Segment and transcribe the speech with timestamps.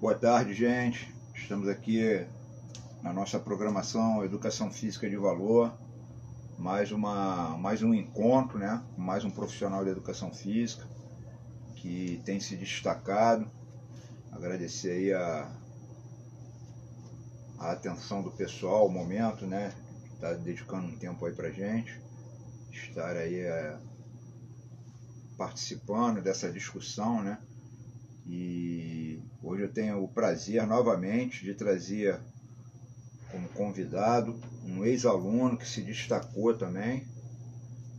[0.00, 1.14] Boa tarde, gente.
[1.34, 2.26] Estamos aqui
[3.02, 5.76] na nossa programação Educação Física de Valor.
[6.58, 8.82] Mais, uma, mais um encontro, né?
[8.96, 10.88] mais um profissional de educação física
[11.76, 13.46] que tem se destacado.
[14.32, 15.52] Agradecer aí a,
[17.58, 19.70] a atenção do pessoal, o momento, né?
[20.14, 22.00] Está dedicando um tempo aí pra gente.
[22.72, 23.76] Estar aí é,
[25.36, 27.38] participando dessa discussão, né?
[28.26, 29.09] E
[29.42, 32.20] hoje eu tenho o prazer novamente de trazer
[33.30, 37.06] como convidado um ex-aluno que se destacou também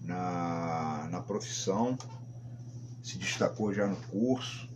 [0.03, 1.97] na, na profissão,
[3.03, 4.69] se destacou já no curso,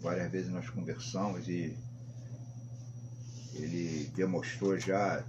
[0.00, 1.76] várias vezes nós conversamos e
[3.54, 5.24] ele demonstrou já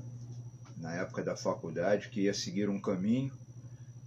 [0.77, 3.31] na época da faculdade que ia seguir um caminho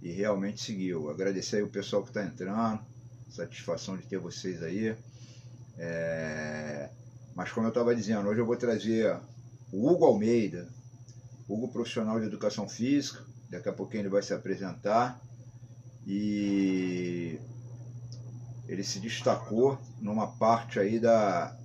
[0.01, 1.09] e realmente seguiu.
[1.09, 2.81] Agradecer aí o pessoal que está entrando,
[3.29, 4.95] satisfação de ter vocês aí.
[5.77, 6.89] É...
[7.35, 9.17] Mas como eu estava dizendo, hoje eu vou trazer
[9.71, 10.67] o Hugo Almeida,
[11.47, 15.19] Hugo profissional de educação física, daqui a pouquinho ele vai se apresentar
[16.07, 17.39] e
[18.67, 21.55] ele se destacou numa parte aí da,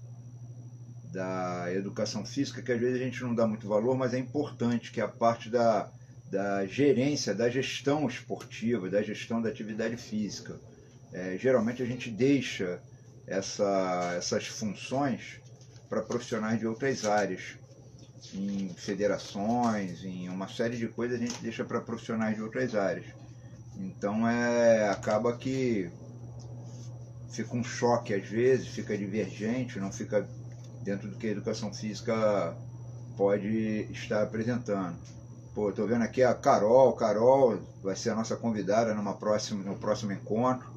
[1.13, 4.91] da educação física que às vezes a gente não dá muito valor, mas é importante,
[4.91, 5.91] que é a parte da,
[6.31, 10.59] da gerência, da gestão esportiva, da gestão da atividade física.
[11.13, 12.81] É, geralmente a gente deixa
[13.31, 15.41] essa, essas funções
[15.89, 17.57] para profissionais de outras áreas.
[18.33, 23.07] Em federações, em uma série de coisas a gente deixa para profissionais de outras áreas.
[23.77, 25.93] Então é, acaba que
[27.29, 30.29] fica um choque às vezes, fica divergente, não fica
[30.81, 32.57] dentro do que a educação física
[33.17, 33.49] pode
[33.93, 35.01] estar apresentando.
[35.55, 39.79] Pô, tô vendo aqui a Carol, Carol vai ser a nossa convidada numa próxima, no
[39.79, 40.71] próximo encontro.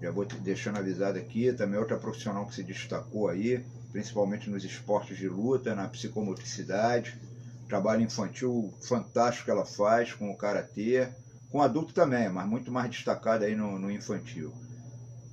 [0.00, 3.62] Já vou deixando avisado aqui, também outra profissional que se destacou aí,
[3.92, 7.18] principalmente nos esportes de luta, na psicomotricidade.
[7.68, 11.08] Trabalho infantil fantástico que ela faz com o karatê,
[11.50, 14.52] com adulto também, mas muito mais destacada aí no, no infantil.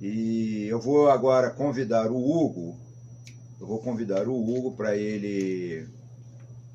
[0.00, 2.76] E eu vou agora convidar o Hugo,
[3.58, 5.88] eu vou convidar o Hugo para ele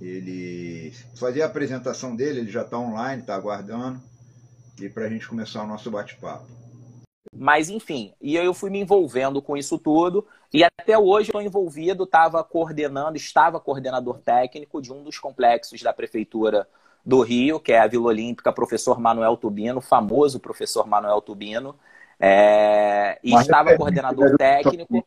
[0.02, 4.02] ele fazer a apresentação dele, ele já está online, está aguardando,
[4.82, 6.63] e para a gente começar o nosso bate-papo.
[7.32, 10.28] Mas, enfim, e eu fui me envolvendo com isso tudo.
[10.52, 15.94] E até hoje estou envolvido, estava coordenando, estava coordenador técnico de um dos complexos da
[15.94, 16.68] Prefeitura
[17.06, 21.76] do Rio, que é a Vila Olímpica, professor Manuel Tubino, famoso professor Manuel Tubino.
[22.20, 23.20] É...
[23.24, 25.06] e Mas estava é coordenador técnico.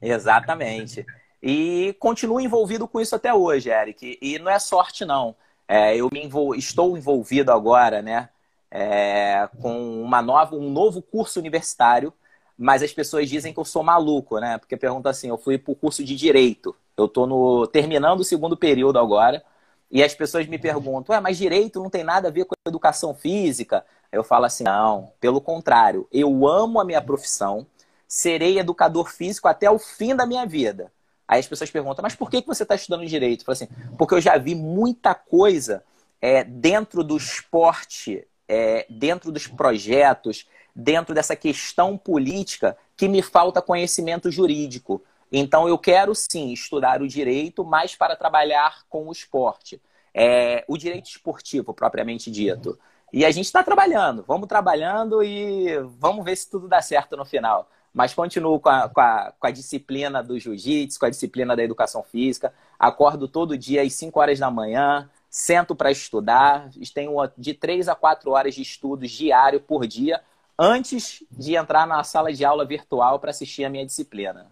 [0.00, 1.04] Exatamente.
[1.42, 4.18] E continuo envolvido com isso até hoje, Eric.
[4.20, 5.36] E não é sorte, não.
[5.68, 6.54] É, eu me envol...
[6.54, 8.28] estou envolvido agora, né?
[8.70, 12.12] É, com uma nova, um novo curso universitário,
[12.56, 14.58] mas as pessoas dizem que eu sou maluco, né?
[14.58, 18.56] Porque pergunta assim, eu fui para o curso de Direito, eu estou terminando o segundo
[18.56, 19.42] período agora,
[19.90, 23.14] e as pessoas me perguntam, Ué, mas Direito não tem nada a ver com educação
[23.14, 23.84] física?
[24.12, 27.66] Eu falo assim, não, pelo contrário, eu amo a minha profissão,
[28.06, 30.92] serei educador físico até o fim da minha vida.
[31.26, 33.40] Aí as pessoas perguntam, mas por que você está estudando direito?
[33.40, 35.82] Eu falo assim, porque eu já vi muita coisa
[36.20, 40.44] é, dentro do esporte é, dentro dos projetos,
[40.74, 45.00] dentro dessa questão política, que me falta conhecimento jurídico.
[45.30, 49.80] Então, eu quero sim estudar o direito, mas para trabalhar com o esporte.
[50.12, 52.76] É, o direito esportivo, propriamente dito.
[53.12, 57.24] E a gente está trabalhando, vamos trabalhando e vamos ver se tudo dá certo no
[57.24, 57.70] final.
[57.94, 61.62] Mas continuo com a, com a, com a disciplina do jiu-jitsu, com a disciplina da
[61.62, 62.52] educação física.
[62.76, 67.94] Acordo todo dia às 5 horas da manhã, sento para estudar, tenho de três a
[67.94, 70.20] quatro horas de estudos diário por dia,
[70.58, 74.48] antes de entrar na sala de aula virtual para assistir a minha disciplina.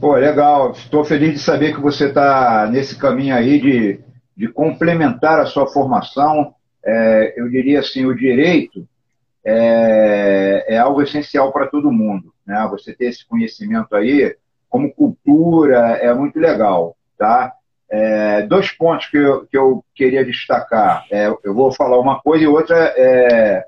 [0.00, 0.72] Pô, legal.
[0.72, 4.00] Estou feliz de saber que você está nesse caminho aí de,
[4.36, 6.54] de complementar a sua formação.
[6.84, 8.88] É, eu diria assim, o direito
[9.44, 12.32] é, é algo essencial para todo mundo.
[12.46, 12.66] Né?
[12.70, 14.36] Você ter esse conhecimento aí,
[14.68, 16.96] como cultura, é muito legal.
[17.16, 17.52] Tá?
[17.90, 21.06] É, dois pontos que eu, que eu queria destacar.
[21.10, 23.64] É, eu vou falar uma coisa e outra é,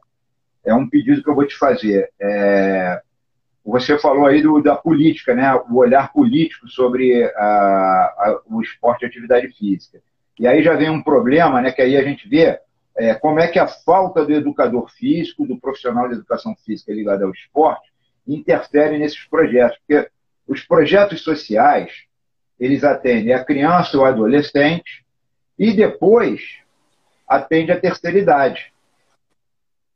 [0.65, 2.11] é um pedido que eu vou te fazer.
[2.21, 3.01] É,
[3.65, 5.55] você falou aí do, da política, né?
[5.71, 10.01] o olhar político sobre a, a, o esporte e atividade física.
[10.39, 12.59] E aí já vem um problema, né, que aí a gente vê
[12.97, 17.25] é, como é que a falta do educador físico, do profissional de educação física ligado
[17.25, 17.91] ao esporte,
[18.27, 19.79] interfere nesses projetos.
[19.79, 20.09] Porque
[20.49, 21.93] os projetos sociais,
[22.61, 25.05] eles atendem a criança ou adolescente
[25.59, 26.59] e depois
[27.27, 28.73] atende a terceira idade.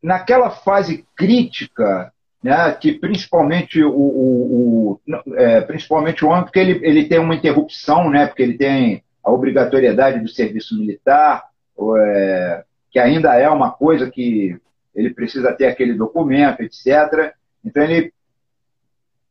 [0.02, 2.12] Naquela fase crítica
[2.44, 7.34] né, que principalmente o, o, o é, principalmente o homem, porque ele, ele tem uma
[7.34, 11.44] interrupção, né, porque ele tem a obrigatoriedade do serviço militar,
[11.98, 14.58] é, que ainda é uma coisa que
[14.94, 17.32] ele precisa ter aquele documento, etc.
[17.64, 18.12] Então ele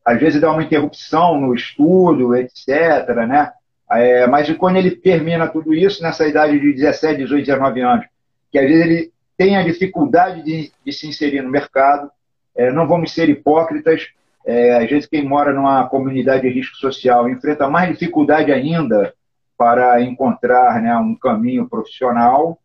[0.05, 3.07] às vezes dá uma interrupção no estudo, etc.
[3.27, 3.51] Né?
[3.91, 8.05] É, mas quando ele termina tudo isso, nessa idade de 17, 18, 19 anos,
[8.51, 12.11] que às vezes ele tem a dificuldade de, de se inserir no mercado,
[12.55, 14.09] é, não vamos ser hipócritas,
[14.45, 19.13] é, às vezes quem mora numa comunidade de risco social enfrenta mais dificuldade ainda
[19.57, 22.59] para encontrar né, um caminho profissional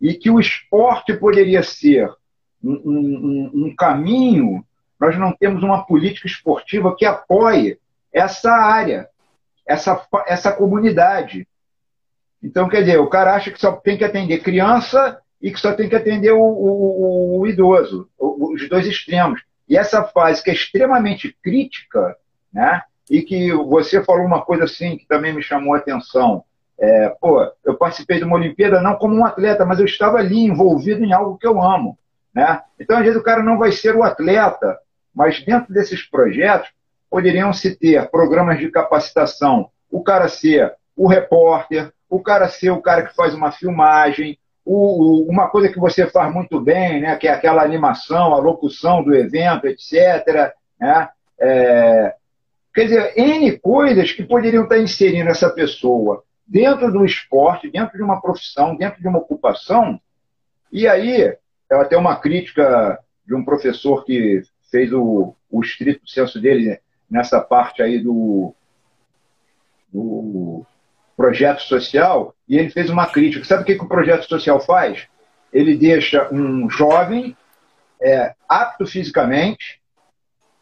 [0.00, 2.10] e que o esporte poderia ser
[2.62, 4.64] um, um, um caminho
[5.00, 7.78] nós não temos uma política esportiva que apoie
[8.12, 9.08] essa área,
[9.66, 11.48] essa, essa comunidade.
[12.42, 15.72] Então, quer dizer, o cara acha que só tem que atender criança e que só
[15.72, 19.40] tem que atender o, o, o idoso, os dois extremos.
[19.66, 22.16] E essa fase que é extremamente crítica,
[22.52, 22.82] né?
[23.08, 26.44] E que você falou uma coisa assim que também me chamou a atenção.
[26.78, 30.40] É, pô, eu participei de uma Olimpíada não como um atleta, mas eu estava ali
[30.40, 31.98] envolvido em algo que eu amo,
[32.34, 32.60] né?
[32.78, 34.78] Então, às vezes, o cara não vai ser o atleta,
[35.14, 36.70] mas dentro desses projetos
[37.08, 39.70] poderiam se ter programas de capacitação.
[39.90, 45.26] O cara ser o repórter, o cara ser o cara que faz uma filmagem, o,
[45.28, 49.14] uma coisa que você faz muito bem, né, que é aquela animação, a locução do
[49.14, 50.54] evento, etc.
[50.78, 51.08] Né?
[51.40, 52.14] É,
[52.74, 58.02] quer dizer, N coisas que poderiam estar inserindo essa pessoa dentro do esporte, dentro de
[58.02, 60.00] uma profissão, dentro de uma ocupação.
[60.72, 61.36] E aí,
[61.70, 66.80] até uma crítica de um professor que fez o, o estrito senso dele
[67.10, 68.54] nessa parte aí do,
[69.92, 70.64] do
[71.16, 73.44] projeto social, e ele fez uma crítica.
[73.44, 75.06] Sabe o que, que o projeto social faz?
[75.52, 77.36] Ele deixa um jovem
[78.00, 79.80] é, apto fisicamente,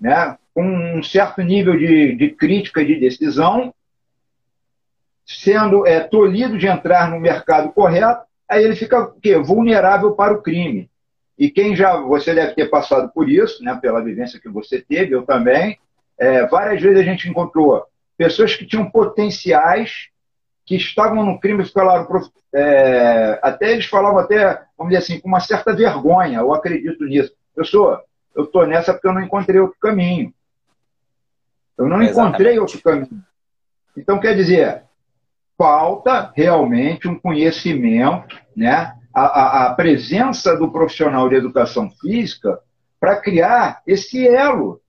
[0.01, 3.73] né, com um certo nível de, de crítica de decisão,
[5.25, 9.37] sendo é, tolhido de entrar no mercado correto, aí ele fica o quê?
[9.37, 10.91] vulnerável para o crime.
[11.39, 15.15] E quem já, você deve ter passado por isso, né, pela vivência que você teve,
[15.15, 15.79] eu também.
[16.19, 17.87] É, várias vezes a gente encontrou
[18.17, 20.09] pessoas que tinham potenciais,
[20.67, 22.09] que estavam no crime, falaram,
[22.53, 27.33] é, até eles falavam até, vamos dizer assim, com uma certa vergonha, eu acredito nisso.
[27.55, 27.97] Eu sou,
[28.35, 30.35] eu estou nessa porque eu não encontrei outro caminho.
[31.79, 32.29] Eu não Exatamente.
[32.29, 33.25] encontrei outro caminho.
[33.97, 34.83] Então, quer dizer,
[35.57, 38.95] falta realmente um conhecimento, né?
[39.27, 42.59] A, a presença do profissional de educação física
[43.01, 44.81] para criar esse elo,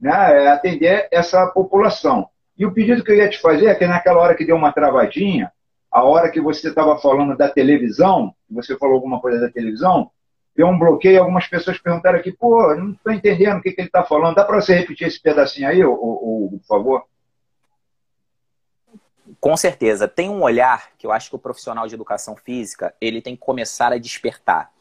[0.00, 2.28] né, é atender essa população.
[2.58, 4.72] E o pedido que eu ia te fazer é que naquela hora que deu uma
[4.72, 5.50] travadinha,
[5.90, 10.10] a hora que você estava falando da televisão, você falou alguma coisa da televisão,
[10.54, 13.88] deu um bloqueio, algumas pessoas perguntaram aqui, pô, não estou entendendo o que, que ele
[13.88, 14.36] está falando.
[14.36, 17.04] Dá para você repetir esse pedacinho aí, ou, ou, por favor?
[19.46, 20.08] Com certeza.
[20.08, 23.42] Tem um olhar que eu acho que o profissional de educação física ele tem que
[23.42, 24.72] começar a despertar.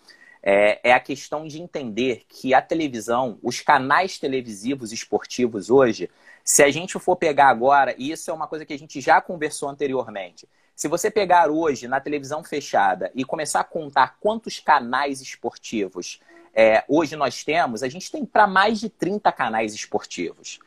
[0.41, 6.09] É, é, a questão de entender que a televisão, os canais televisivos esportivos hoje,
[6.43, 9.21] se a gente for pegar agora, e isso é uma coisa que a gente já
[9.21, 15.21] conversou anteriormente, se você pegar hoje na televisão fechada e começar a contar quantos canais
[15.21, 16.19] esportivos
[16.55, 20.57] é, hoje nós temos, a gente tem para mais de 30 canais esportivos.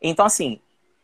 [0.00, 0.58] Então, assim,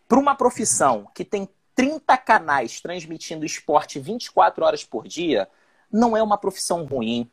[0.08, 1.46] para uma profissão que tem
[1.78, 5.48] 30 canais transmitindo esporte 24 horas por dia,
[5.92, 7.30] não é uma profissão ruim.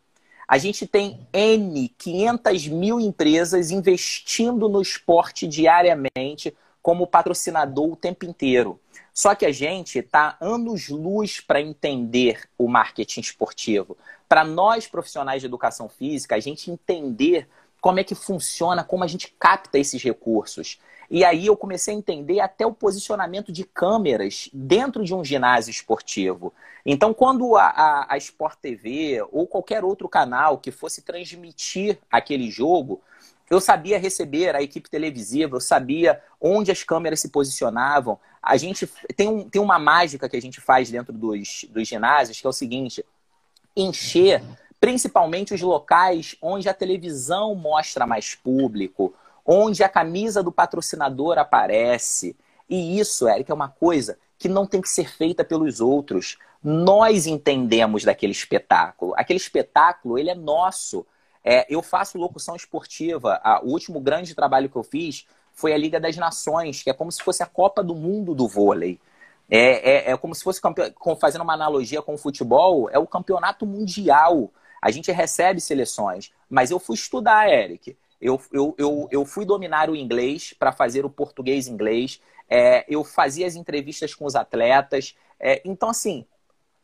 [0.47, 8.23] A gente tem N, 500 mil empresas investindo no esporte diariamente como patrocinador o tempo
[8.23, 8.79] inteiro.
[9.11, 13.97] Só que a gente está anos-luz para entender o marketing esportivo.
[14.29, 17.49] Para nós, profissionais de educação física, a gente entender
[17.81, 20.79] como é que funciona, como a gente capta esses recursos.
[21.09, 25.71] E aí eu comecei a entender até o posicionamento de câmeras dentro de um ginásio
[25.71, 26.53] esportivo.
[26.85, 32.49] Então, quando a, a, a Sport TV ou qualquer outro canal que fosse transmitir aquele
[32.49, 33.01] jogo,
[33.49, 38.19] eu sabia receber a equipe televisiva, eu sabia onde as câmeras se posicionavam.
[38.41, 42.39] A gente tem, um, tem uma mágica que a gente faz dentro dos, dos ginásios,
[42.39, 43.05] que é o seguinte:
[43.75, 44.41] encher
[44.79, 49.13] principalmente os locais onde a televisão mostra mais público,
[49.45, 52.35] onde a camisa do patrocinador aparece.
[52.69, 56.37] E isso, Eric, é uma coisa que não tem que ser feita pelos outros.
[56.63, 59.13] Nós entendemos daquele espetáculo.
[59.15, 61.05] Aquele espetáculo, ele é nosso.
[61.43, 63.39] É, eu faço locução esportiva.
[63.63, 67.11] o último grande trabalho que eu fiz foi a Liga das Nações, que é como
[67.11, 68.99] se fosse a Copa do Mundo do vôlei.
[69.49, 70.59] É, é, é como se fosse,
[71.19, 74.51] fazendo uma analogia com o futebol, é o campeonato mundial.
[74.81, 76.31] A gente recebe seleções.
[76.49, 77.95] Mas eu fui estudar, Eric.
[78.19, 82.21] Eu, eu, eu, eu fui dominar o inglês para fazer o português inglês.
[82.49, 85.15] É, eu fazia as entrevistas com os atletas.
[85.39, 86.25] É, então, assim,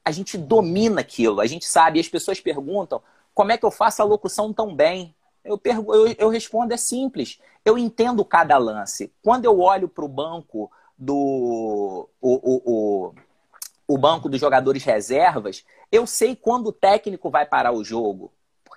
[0.03, 1.99] a gente domina aquilo, a gente sabe.
[1.99, 3.01] as pessoas perguntam
[3.33, 5.15] como é que eu faço a locução tão bem.
[5.43, 7.39] Eu, eu, eu respondo, é simples.
[7.63, 9.11] Eu entendo cada lance.
[9.23, 12.09] Quando eu olho para o banco do.
[12.21, 13.15] O, o, o,
[13.87, 18.31] o banco dos jogadores reservas, eu sei quando o técnico vai parar o jogo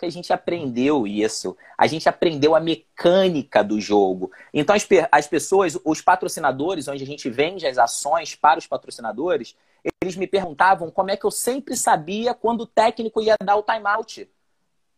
[0.04, 1.56] porque a gente aprendeu isso.
[1.76, 4.30] A gente aprendeu a mecânica do jogo.
[4.52, 9.56] Então, as, as pessoas, os patrocinadores, onde a gente vende as ações para os patrocinadores,
[10.02, 13.62] eles me perguntavam como é que eu sempre sabia quando o técnico ia dar o
[13.62, 14.28] timeout.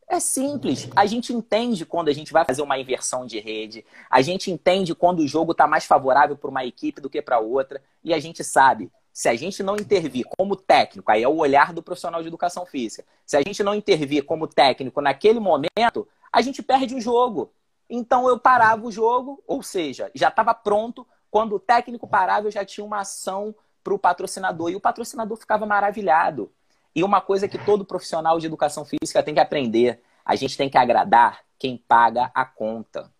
[0.08, 0.88] É simples.
[0.94, 3.84] A gente entende quando a gente vai fazer uma inversão de rede.
[4.08, 7.40] A gente entende quando o jogo está mais favorável para uma equipe do que para
[7.40, 7.82] outra.
[8.04, 11.72] E a gente sabe se a gente não intervir como técnico, aí é o olhar
[11.72, 13.02] do profissional de educação física.
[13.24, 17.50] Se a gente não intervir como técnico naquele momento, a gente perde o jogo.
[17.88, 21.06] Então eu parava o jogo, ou seja, já estava pronto.
[21.30, 24.68] Quando o técnico parava, eu já tinha uma ação para o patrocinador.
[24.68, 26.52] E o patrocinador ficava maravilhado.
[26.94, 30.68] E uma coisa que todo profissional de educação física tem que aprender: a gente tem
[30.68, 33.10] que agradar quem paga a conta.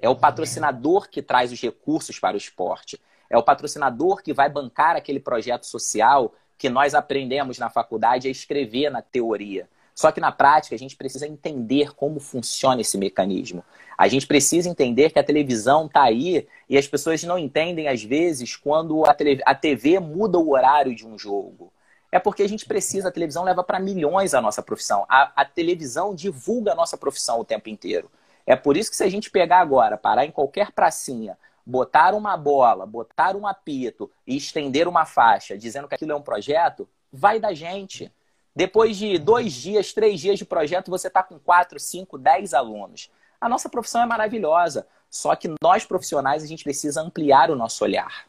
[0.00, 2.98] É o patrocinador que traz os recursos para o esporte.
[3.30, 8.30] É o patrocinador que vai bancar aquele projeto social que nós aprendemos na faculdade a
[8.30, 9.68] escrever na teoria.
[9.98, 13.64] Só que na prática a gente precisa entender como funciona esse mecanismo.
[13.96, 18.02] A gente precisa entender que a televisão está aí e as pessoas não entendem, às
[18.04, 21.72] vezes, quando a, TV muda o horário de um jogo.
[22.12, 25.04] É porque a gente precisa, a televisão leva para milhões a nossa profissão.
[25.08, 28.08] A, a televisão divulga a nossa profissão o tempo inteiro.
[28.46, 31.36] É por isso que se a gente pegar agora, parar em qualquer pracinha,
[31.68, 36.22] botar uma bola, botar um apito e estender uma faixa dizendo que aquilo é um
[36.22, 38.10] projeto, vai da gente.
[38.56, 43.10] Depois de dois dias, três dias de projeto, você está com quatro, cinco, dez alunos.
[43.38, 47.84] A nossa profissão é maravilhosa, só que nós profissionais a gente precisa ampliar o nosso
[47.84, 48.24] olhar.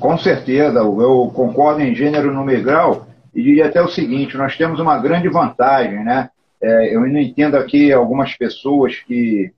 [0.00, 4.80] Com certeza, eu concordo em gênero, no grau e diria até o seguinte: nós temos
[4.80, 6.28] uma grande vantagem, né?
[6.60, 9.52] É, eu não entendo aqui algumas pessoas que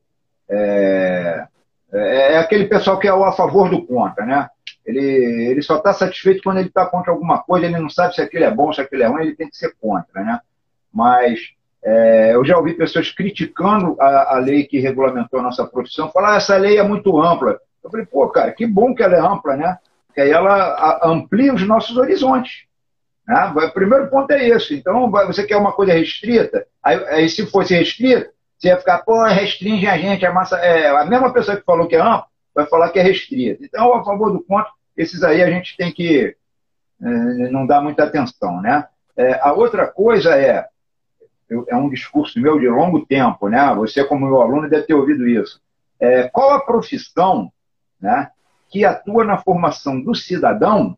[0.51, 1.47] é,
[1.93, 4.49] é, é aquele pessoal que é a favor do contra, né?
[4.85, 5.01] Ele,
[5.51, 8.45] ele só está satisfeito quando ele está contra alguma coisa, ele não sabe se aquilo
[8.45, 10.41] é bom, se aquilo é ruim, ele tem que ser contra, né?
[10.93, 11.41] Mas
[11.83, 16.35] é, eu já ouvi pessoas criticando a, a, lei que regulamentou a nossa profissão, falar
[16.35, 17.59] ah, essa lei é muito ampla.
[17.83, 19.79] Eu falei, pô, cara, que bom que ela é ampla, né?
[20.07, 22.65] Porque aí ela amplia os nossos horizontes.
[23.27, 23.53] Né?
[23.55, 24.75] O primeiro ponto é esse.
[24.75, 28.29] Então, você quer uma coisa restrita, aí, aí se fosse restrita,
[28.61, 30.59] você ia ficar, pô, restringe a gente, a massa.
[30.59, 33.65] É, a mesma pessoa que falou que é amplo vai falar que é restrito.
[33.65, 36.37] Então, a favor do contra, esses aí a gente tem que
[37.03, 37.09] é,
[37.51, 38.87] não dar muita atenção, né?
[39.17, 40.69] É, a outra coisa é,
[41.69, 43.75] é um discurso meu de longo tempo, né?
[43.77, 45.61] Você, como meu aluno, deve ter ouvido isso.
[45.99, 47.51] É, qual a profissão
[47.99, 48.31] né,
[48.69, 50.97] que atua na formação do cidadão,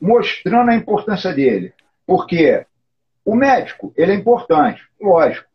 [0.00, 1.72] mostrando a importância dele?
[2.04, 2.66] Porque
[3.24, 5.51] o médico, ele é importante, lógico.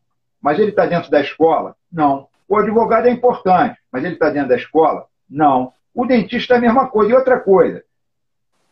[0.48, 1.76] Mas ele está dentro da escola?
[1.92, 2.30] Não.
[2.48, 5.06] O advogado é importante, mas ele está dentro da escola?
[5.30, 5.74] Não.
[5.94, 7.12] O dentista é a mesma coisa.
[7.12, 7.84] E outra coisa,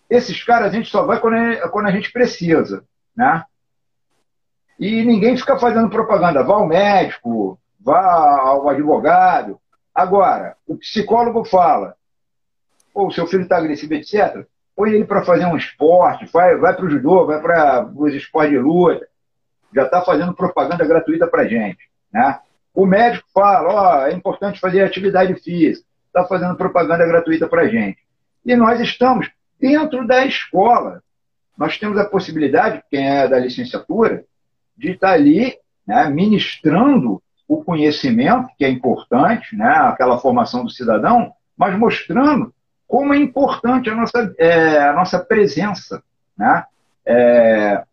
[0.09, 1.35] esses caras a gente só vai quando,
[1.71, 3.43] quando a gente precisa, né?
[4.79, 6.43] E ninguém fica fazendo propaganda.
[6.43, 9.59] Vá ao médico, vá ao advogado.
[9.93, 11.97] Agora, o psicólogo fala,
[12.93, 16.85] ou seu filho está agressivo, etc., põe ele para fazer um esporte, vai, vai para
[16.85, 19.05] o judô, vai para os esportes de luta
[19.75, 21.77] já está fazendo propaganda gratuita para gente.
[22.11, 22.39] Né?
[22.73, 27.67] O médico fala, ó, oh, é importante fazer atividade física, está fazendo propaganda gratuita para
[27.67, 27.97] gente.
[28.45, 29.29] E nós estamos
[29.59, 31.01] dentro da escola.
[31.57, 34.23] Nós temos a possibilidade, quem é da licenciatura,
[34.77, 40.69] de estar tá ali né, ministrando o conhecimento, que é importante, né, aquela formação do
[40.69, 42.53] cidadão, mas mostrando
[42.87, 46.03] como é importante a nossa, é, a nossa presença.
[46.37, 46.63] Né?
[47.05, 47.83] É,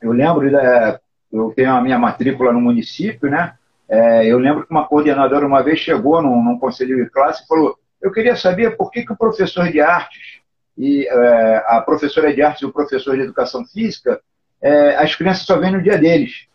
[0.00, 1.00] eu lembro, da,
[1.32, 3.54] eu tenho a minha matrícula no município, né?
[3.88, 7.46] É, eu lembro que uma coordenadora uma vez chegou num, num, conselho de classe e
[7.46, 10.40] falou: Eu queria saber por que, que o professor de artes
[10.78, 14.20] e é, a professora de artes e o professor de educação física,
[14.62, 16.46] é, as crianças só vêm no dia deles.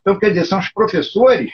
[0.00, 1.52] Então, quer dizer, são os professores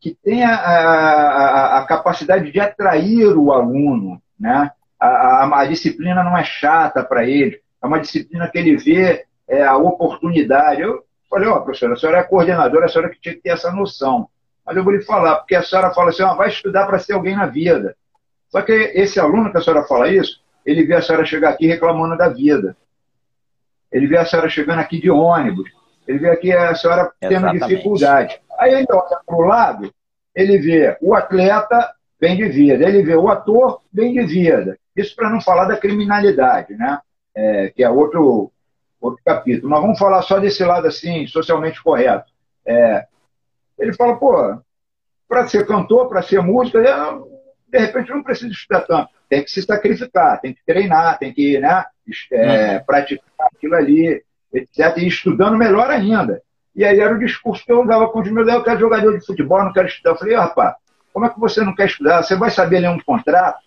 [0.00, 4.70] que têm a, a, a capacidade de atrair o aluno, né?
[4.98, 9.26] A, a, a disciplina não é chata para ele, é uma disciplina que ele vê
[9.50, 10.80] é, a oportunidade.
[10.80, 13.42] Eu falei, ó, oh, professora, a senhora é a coordenadora, a senhora que tinha que
[13.42, 14.28] ter essa noção.
[14.64, 17.14] Mas eu vou lhe falar, porque a senhora fala assim, ó, vai estudar para ser
[17.14, 17.96] alguém na vida.
[18.48, 21.66] Só que esse aluno que a senhora fala isso, ele vê a senhora chegar aqui
[21.66, 22.76] reclamando da vida.
[23.90, 25.70] Ele vê a senhora chegando aqui de ônibus.
[26.06, 28.40] Ele vê aqui a senhora tendo dificuldade.
[28.58, 29.92] Aí ele olha para o lado,
[30.34, 34.78] ele vê o atleta bem de vida, ele vê o ator bem de vida.
[34.94, 37.00] Isso para não falar da criminalidade, né?
[37.34, 38.52] É, que é outro,
[39.00, 39.70] outro capítulo.
[39.70, 42.30] Mas vamos falar só desse lado assim, socialmente correto.
[42.66, 43.06] É,
[43.78, 44.60] ele fala, pô,
[45.28, 49.10] para ser cantor, para ser músico, de repente não precisa estudar tanto.
[49.28, 51.84] Tem que se sacrificar, tem que treinar, tem que né,
[52.32, 52.84] é, uhum.
[52.84, 54.96] praticar aquilo ali, etc.
[54.98, 56.42] E estudando melhor ainda.
[56.74, 59.24] E aí era o discurso que eu dava com os meus, eu quero jogador de
[59.24, 60.10] futebol, não quero estudar.
[60.10, 60.74] Eu falei, rapaz,
[61.12, 62.22] como é que você não quer estudar?
[62.22, 63.60] Você vai saber ler um contrato?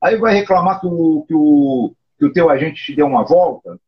[0.00, 3.78] Aí vai reclamar que o, que o, que o teu agente te deu uma volta?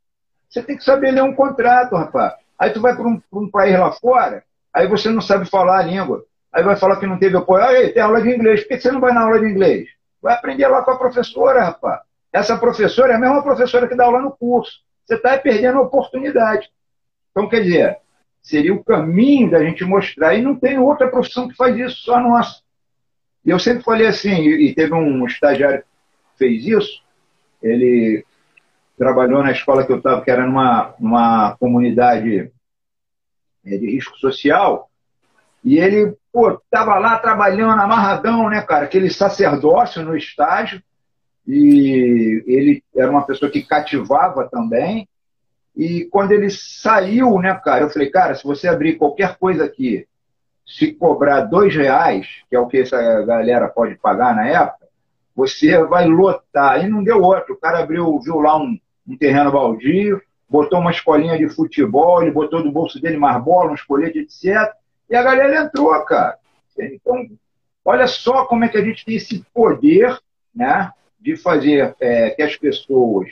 [0.54, 2.34] Você tem que saber ler um contrato, rapaz.
[2.56, 5.82] Aí tu vai para um, um país lá fora, aí você não sabe falar a
[5.82, 6.25] língua.
[6.52, 7.64] Aí vai falar que não teve apoio.
[7.64, 8.61] Aí, tem aula de inglês.
[8.61, 9.88] Por que você não vai na aula de inglês?
[10.23, 12.02] Vai aprender lá com a professora, rapaz.
[12.32, 14.78] Essa professora é a mesma professora que dá aula no curso.
[15.04, 16.70] Você está perdendo a oportunidade.
[17.32, 17.99] Então, quer dizer,
[18.40, 20.37] seria o caminho da gente mostrar.
[20.37, 22.62] E não tem outra profissão que faz isso, só a nossa.
[23.44, 27.02] E eu sempre falei assim, e teve um estagiário que fez isso,
[27.61, 28.25] ele
[28.96, 32.50] trabalhou na escola que eu estava, que era numa, numa comunidade
[33.64, 34.90] é, de risco social,
[35.64, 38.84] e ele, pô, lá trabalhando amarradão, né, cara?
[38.84, 40.82] Aquele sacerdócio no estágio.
[41.46, 45.08] E ele era uma pessoa que cativava também.
[45.74, 50.06] E quando ele saiu, né, cara, eu falei, cara, se você abrir qualquer coisa aqui,
[50.66, 54.86] se cobrar dois reais, que é o que essa galera pode pagar na época,
[55.34, 56.84] você vai lotar.
[56.84, 57.54] E não deu outro.
[57.54, 62.30] O cara abriu, viu lá um, um terreno baldio, botou uma escolinha de futebol, ele
[62.30, 64.73] botou do bolso dele mais bola, uns coletes, etc.
[65.08, 66.38] E a galera entrou, cara.
[66.78, 67.26] Então,
[67.84, 70.18] olha só como é que a gente tem esse poder
[70.54, 73.28] né, de fazer é, que as pessoas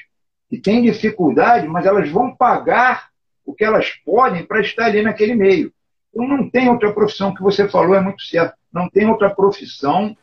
[0.49, 3.11] que têm dificuldade, mas elas vão pagar
[3.45, 5.73] o que elas podem para estar ali naquele meio.
[6.11, 8.55] Então, não tem outra profissão que você falou, é muito certo.
[8.73, 10.17] Não tem outra profissão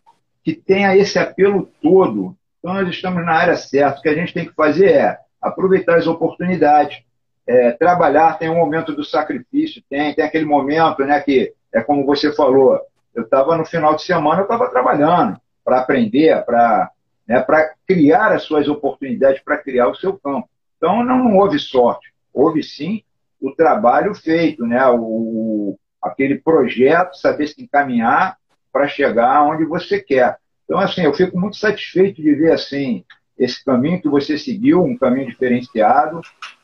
[0.44, 2.36] que tenha esse apelo todo.
[2.60, 4.00] Então, nós estamos na área certa.
[4.00, 7.02] O que a gente tem que fazer é aproveitar as oportunidades,
[7.48, 12.06] é, trabalhar tem um momento do sacrifício, tem, tem aquele momento né, que é como
[12.06, 12.80] você falou,
[13.14, 16.92] eu estava no final de semana, eu estava trabalhando para aprender, para
[17.28, 17.46] né,
[17.88, 20.50] criar as suas oportunidades, para criar o seu campo.
[20.78, 23.04] Então não, não, houve sorte, houve sim
[23.42, 28.38] o trabalho feito, né, o, aquele projeto, saber se encaminhar
[28.72, 30.38] para chegar onde você quer.
[30.66, 33.04] Então, assim, eu fico muito satisfeito de ver assim
[33.40, 36.22] esse caminho que você seguiu, um caminho diferenciado,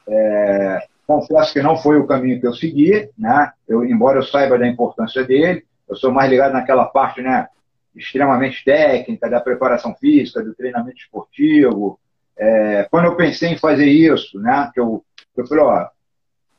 [0.08, 3.52] é, confesso que não foi o caminho que eu segui, né?
[3.68, 7.48] Eu, embora eu saiba da importância dele, eu sou mais ligado naquela parte, né?
[7.96, 11.98] Extremamente técnica, da preparação física, do treinamento esportivo.
[12.38, 14.70] É, quando eu pensei em fazer isso, né?
[14.74, 15.04] Que eu,
[15.38, 15.88] eu falei, ó,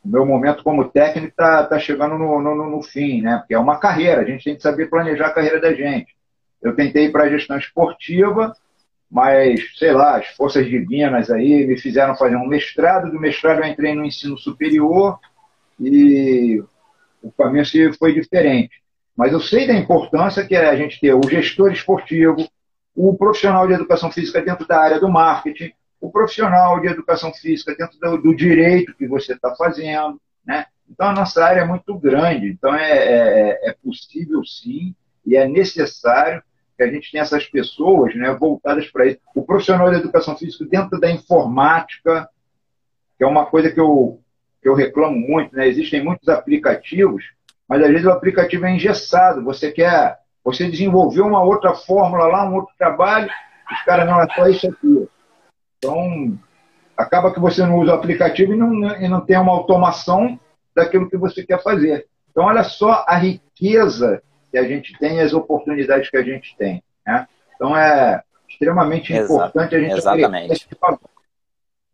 [0.03, 3.39] o meu momento como técnico está tá chegando no, no, no, fim, né?
[3.39, 6.17] Porque é uma carreira, a gente tem que saber planejar a carreira da gente.
[6.63, 8.55] Eu tentei ir para a gestão esportiva,
[9.11, 13.67] mas, sei lá, as forças divinas aí me fizeram fazer um mestrado, do mestrado eu
[13.67, 15.19] entrei no ensino superior
[15.81, 16.63] e
[17.23, 17.65] o caminho
[17.99, 18.83] foi diferente.
[19.17, 22.37] Mas eu sei da importância que é a gente ter o gestor esportivo,
[22.95, 27.75] o profissional de educação física dentro da área do marketing, o profissional de educação física
[27.75, 30.67] dentro do, do direito que você está fazendo, né?
[30.89, 35.49] Então a nossa área é muito grande, então é, é, é possível sim e é
[35.49, 36.43] necessário
[36.77, 39.19] que a gente tem essas pessoas né, voltadas para isso.
[39.35, 42.29] O profissional de educação física dentro da informática,
[43.17, 44.21] que é uma coisa que eu,
[44.63, 45.67] que eu reclamo muito, né?
[45.67, 47.25] Existem muitos aplicativos,
[47.67, 49.43] mas às vezes o aplicativo é engessado.
[49.45, 53.31] Você quer, você desenvolveu uma outra fórmula lá, um outro trabalho,
[53.73, 55.09] os caras não é só isso aqui.
[55.79, 56.39] Então,
[56.97, 60.39] acaba que você não usa o aplicativo e não, e não tem uma automação
[60.75, 62.07] daquilo que você quer fazer.
[62.31, 64.23] Então, olha só a riqueza
[64.57, 66.83] que a gente tem e as oportunidades que a gente tem.
[67.07, 67.29] Né?
[67.55, 71.01] Então é extremamente importante a gente, agregar esse valor,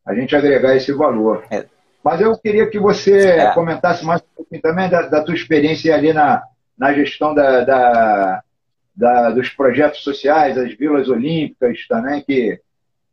[0.07, 1.45] a gente agregar esse valor.
[1.51, 1.67] É.
[2.05, 3.53] Mas eu queria que você é.
[3.53, 6.43] comentasse mais um pouquinho também da, da, tua experiência ali na,
[6.79, 8.43] na gestão da, da,
[8.95, 12.61] da, dos projetos sociais, as vilas olímpicas também, que,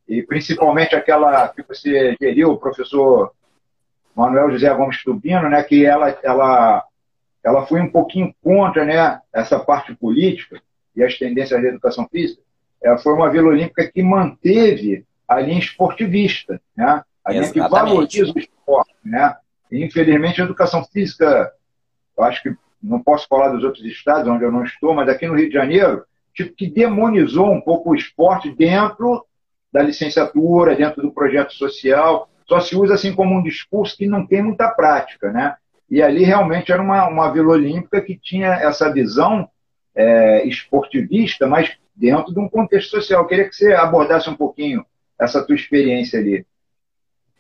[0.08, 3.32] e principalmente aquela que você geriu, o professor
[4.16, 6.84] Manuel José Gomes Tubino, né, que ela, ela
[7.44, 10.62] ela foi um pouquinho contra né, essa parte política
[10.96, 12.42] e as tendências da educação física.
[12.82, 17.04] Ela foi uma Vila Olímpica que manteve a linha esportivista, né?
[17.24, 18.96] a linha que valoriza o esporte.
[19.04, 19.36] Né?
[19.72, 21.52] E, infelizmente, a educação física,
[22.18, 25.28] eu acho que não posso falar dos outros estados onde eu não estou, mas aqui
[25.28, 29.26] no Rio de Janeiro, tipo que demonizou um pouco o esporte dentro
[29.72, 32.30] da licenciatura, dentro do projeto social.
[32.48, 35.56] Só se usa assim como um discurso que não tem muita prática, né?
[35.90, 39.50] E ali realmente era uma, uma Vila Olímpica que tinha essa visão
[39.96, 43.24] é, esportivista, mas dentro de um contexto social.
[43.24, 44.86] Eu queria que você abordasse um pouquinho
[45.20, 46.46] essa tua experiência ali.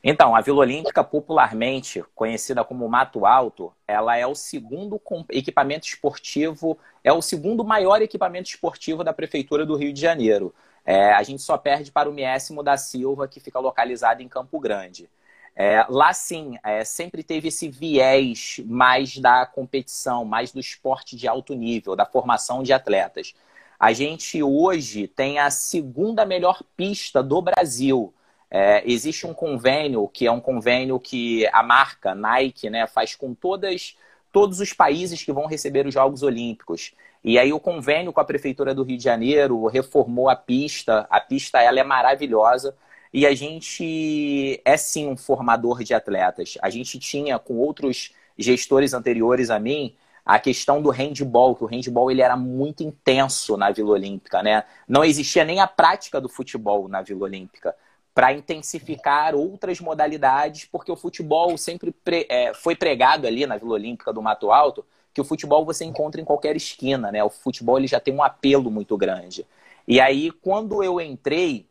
[0.01, 6.77] Então, a Vila Olímpica, popularmente conhecida como Mato Alto, ela é o segundo equipamento esportivo,
[7.03, 10.53] é o segundo maior equipamento esportivo da Prefeitura do Rio de Janeiro.
[10.85, 14.57] É, a gente só perde para o Miésimo da Silva, que fica localizado em Campo
[14.57, 15.09] Grande.
[15.55, 21.27] É, lá sim, é, sempre teve esse viés mais da competição, mais do esporte de
[21.27, 23.33] alto nível, da formação de atletas.
[23.79, 28.13] A gente hoje tem a segunda melhor pista do Brasil.
[28.51, 33.33] É, existe um convênio, que é um convênio que a marca Nike né, faz com
[33.33, 33.95] todas,
[34.33, 36.93] todos os países que vão receber os Jogos Olímpicos.
[37.23, 41.05] E aí o convênio com a Prefeitura do Rio de Janeiro reformou a pista.
[41.09, 42.75] A pista ela é maravilhosa.
[43.13, 46.57] E a gente é sim um formador de atletas.
[46.61, 49.95] A gente tinha com outros gestores anteriores a mim
[50.29, 54.63] a questão do handball, que o handball ele era muito intenso na Vila Olímpica, né?
[54.87, 57.75] Não existia nem a prática do futebol na Vila Olímpica
[58.13, 63.73] para intensificar outras modalidades, porque o futebol sempre pre, é, foi pregado ali na Vila
[63.73, 67.23] Olímpica do Mato Alto, que o futebol você encontra em qualquer esquina, né?
[67.23, 69.47] O futebol ele já tem um apelo muito grande.
[69.87, 71.65] E aí, quando eu entrei,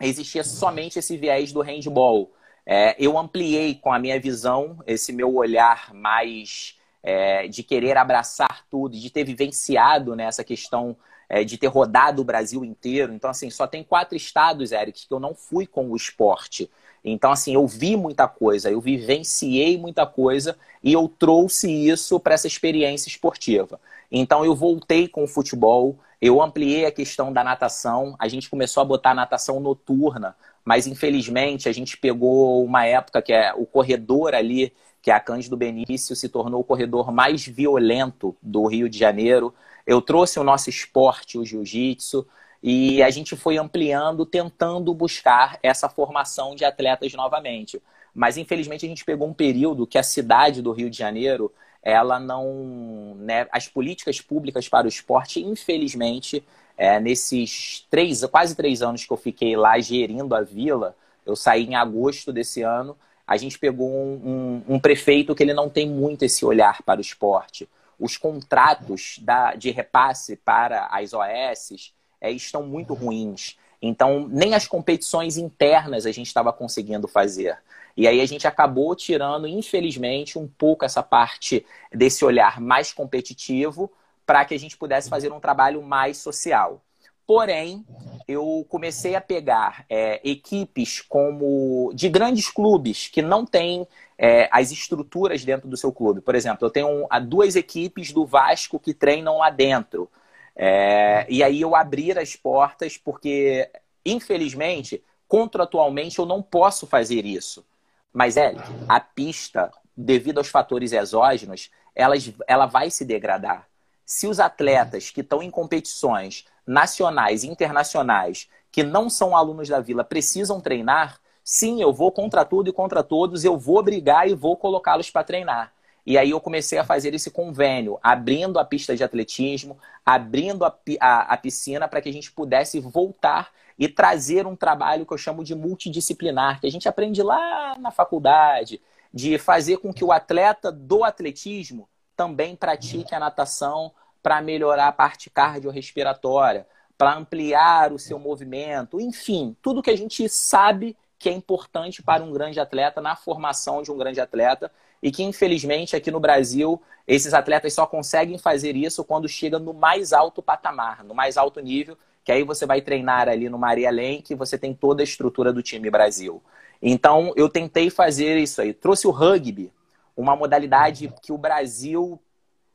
[0.00, 2.32] existia somente esse viés do handball.
[2.66, 8.64] É, eu ampliei com a minha visão, esse meu olhar mais é, de querer abraçar
[8.70, 10.96] tudo, de ter vivenciado né, questão
[11.28, 13.12] é, de ter rodado o Brasil inteiro.
[13.12, 16.68] Então, assim, só tem quatro estados, Eric, que eu não fui com o esporte.
[17.04, 22.34] Então, assim, eu vi muita coisa, eu vivenciei muita coisa e eu trouxe isso para
[22.34, 23.80] essa experiência esportiva.
[24.10, 28.82] Então, eu voltei com o futebol, eu ampliei a questão da natação, a gente começou
[28.82, 34.34] a botar natação noturna, mas infelizmente a gente pegou uma época que é o corredor
[34.34, 38.98] ali, que é a Cândido Benício, se tornou o corredor mais violento do Rio de
[38.98, 39.54] Janeiro.
[39.86, 42.26] Eu trouxe o nosso esporte, o jiu-jitsu,
[42.62, 47.80] e a gente foi ampliando, tentando buscar essa formação de atletas novamente.
[48.14, 51.50] Mas infelizmente a gente pegou um período que a cidade do Rio de Janeiro,
[51.82, 53.14] ela não.
[53.16, 56.44] Né, as políticas públicas para o esporte, infelizmente,
[56.76, 61.64] é, nesses três, quase três anos que eu fiquei lá gerindo a vila, eu saí
[61.64, 65.88] em agosto desse ano, a gente pegou um, um, um prefeito que ele não tem
[65.88, 67.68] muito esse olhar para o esporte
[68.00, 73.58] os contratos da, de repasse para as OS é, estão muito ruins.
[73.82, 77.58] Então, nem as competições internas a gente estava conseguindo fazer.
[77.96, 83.90] E aí a gente acabou tirando, infelizmente, um pouco essa parte desse olhar mais competitivo
[84.24, 86.82] para que a gente pudesse fazer um trabalho mais social.
[87.26, 87.86] Porém,
[88.26, 93.86] eu comecei a pegar é, equipes como de grandes clubes que não têm
[94.18, 96.20] é, as estruturas dentro do seu clube.
[96.20, 100.10] Por exemplo, eu tenho duas equipes do Vasco que treinam lá dentro.
[100.56, 103.70] É, e aí eu abrir as portas, porque,
[104.04, 107.64] infelizmente, contratualmente eu não posso fazer isso.
[108.12, 113.68] Mas, Eric, a pista, devido aos fatores exógenos, elas, ela vai se degradar.
[114.04, 119.80] Se os atletas que estão em competições nacionais e internacionais, que não são alunos da
[119.80, 124.34] vila, precisam treinar, sim, eu vou contra tudo e contra todos, eu vou brigar e
[124.34, 125.72] vou colocá-los para treinar.
[126.06, 130.76] E aí eu comecei a fazer esse convênio, abrindo a pista de atletismo, abrindo a,
[131.00, 135.18] a, a piscina para que a gente pudesse voltar e trazer um trabalho que eu
[135.18, 138.80] chamo de multidisciplinar, que a gente aprende lá na faculdade,
[139.12, 144.92] de fazer com que o atleta do atletismo também pratique a natação para melhorar a
[144.92, 151.32] parte cardiorrespiratória, para ampliar o seu movimento, enfim, tudo que a gente sabe que é
[151.32, 154.70] importante para um grande atleta, na formação de um grande atleta,
[155.02, 159.74] e que infelizmente aqui no Brasil esses atletas só conseguem fazer isso quando chega no
[159.74, 163.90] mais alto patamar, no mais alto nível, que aí você vai treinar ali no Maria
[163.90, 166.42] Lenk e você tem toda a estrutura do time Brasil.
[166.80, 169.72] Então eu tentei fazer isso aí, trouxe o rugby,
[170.16, 172.20] uma modalidade que o Brasil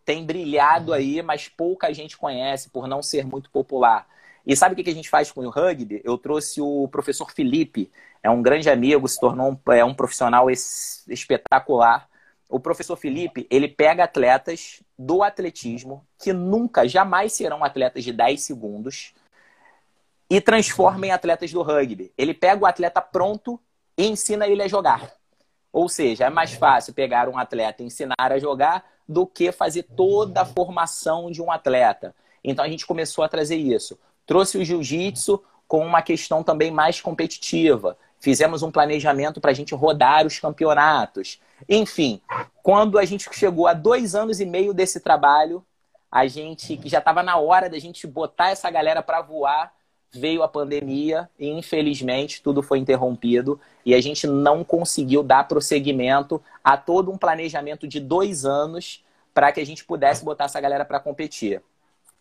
[0.04, 4.08] tem brilhado aí, mas pouca gente conhece por não ser muito popular.
[4.46, 6.02] E sabe o que a gente faz com o rugby?
[6.04, 10.50] Eu trouxe o professor Felipe, é um grande amigo, se tornou um, é um profissional
[10.52, 12.08] espetacular.
[12.48, 18.42] O professor Felipe, ele pega atletas do atletismo, que nunca, jamais serão atletas de 10
[18.42, 19.14] segundos,
[20.30, 22.12] e transforma em atletas do rugby.
[22.18, 23.60] Ele pega o atleta pronto
[23.98, 25.12] e ensina ele a jogar.
[25.72, 29.84] Ou seja, é mais fácil pegar um atleta e ensinar a jogar do que fazer
[29.84, 32.16] toda a formação de um atleta.
[32.44, 37.00] Então a gente começou a trazer isso trouxe o jiu-jitsu com uma questão também mais
[37.02, 37.98] competitiva.
[38.26, 41.40] Fizemos um planejamento para a gente rodar os campeonatos.
[41.70, 42.20] Enfim,
[42.64, 45.64] quando a gente chegou a dois anos e meio desse trabalho,
[46.12, 49.72] a gente que já estava na hora da gente botar essa galera para voar,
[50.12, 56.42] veio a pandemia e infelizmente tudo foi interrompido e a gente não conseguiu dar prosseguimento
[56.64, 60.84] a todo um planejamento de dois anos para que a gente pudesse botar essa galera
[60.84, 61.62] para competir.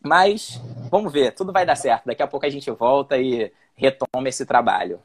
[0.03, 2.05] Mas vamos ver, tudo vai dar certo.
[2.05, 5.01] Daqui a pouco a gente volta e retoma esse trabalho.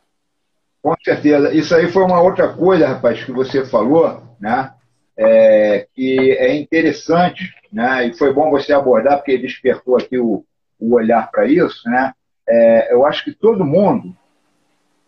[0.81, 1.53] Com certeza.
[1.53, 4.73] Isso aí foi uma outra coisa, rapaz, que você falou, né?
[5.17, 8.07] É, que é interessante, né?
[8.07, 10.45] E foi bom você abordar, porque despertou aqui o,
[10.79, 12.13] o olhar para isso, né?
[12.47, 14.15] É, eu acho que todo mundo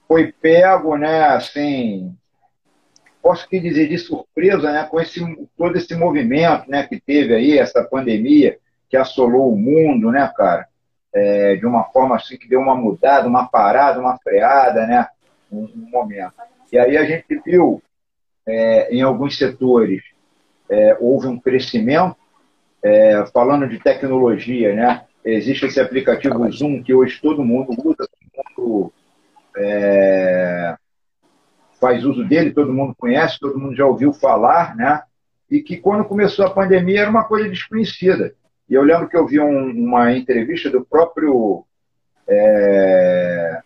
[0.07, 1.23] foi pego, né?
[1.27, 2.13] Assim,
[3.21, 4.83] posso que dizer de surpresa, né?
[4.83, 5.21] Com esse
[5.57, 6.85] todo esse movimento, né?
[6.85, 8.57] Que teve aí essa pandemia
[8.89, 10.67] que assolou o mundo, né, cara?
[11.13, 15.07] É, de uma forma assim que deu uma mudada, uma parada, uma freada, né?
[15.51, 16.33] Um, um momento.
[16.71, 17.81] E aí a gente viu
[18.47, 20.01] é, em alguns setores
[20.69, 22.15] é, houve um crescimento,
[22.81, 25.05] é, falando de tecnologia, né?
[25.23, 28.93] Existe esse aplicativo Zoom que hoje todo mundo usa, todo mundo
[29.57, 30.75] é,
[31.79, 35.03] faz uso dele, todo mundo conhece, todo mundo já ouviu falar, né?
[35.49, 38.33] E que quando começou a pandemia era uma coisa desconhecida.
[38.69, 41.65] E eu lembro que eu vi um, uma entrevista do próprio
[42.27, 43.61] é,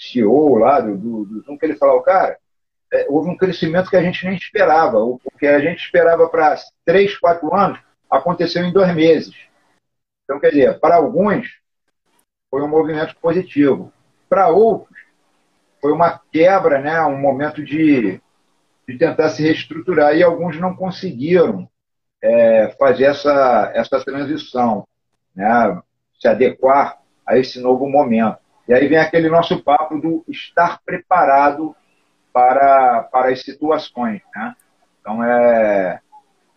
[0.00, 2.38] CEO lá do, do, do, Zoom, que ele falou, cara,
[2.92, 4.98] é, houve um crescimento que a gente nem esperava.
[4.98, 7.78] O que a gente esperava para três, quatro anos,
[8.10, 9.34] aconteceu em dois meses.
[10.24, 11.60] Então, quer dizer, para alguns
[12.50, 13.92] foi um movimento positivo.
[14.28, 14.98] Para outros,
[15.80, 18.20] foi uma quebra, né, um momento de,
[18.88, 20.16] de tentar se reestruturar.
[20.16, 21.68] E alguns não conseguiram
[22.22, 24.86] é, fazer essa, essa transição,
[25.34, 25.80] né?
[26.20, 28.39] se adequar a esse novo momento.
[28.68, 31.74] E aí vem aquele nosso papo do estar preparado
[32.32, 34.22] para, para as situações.
[34.34, 34.54] Né?
[35.00, 36.00] Então é,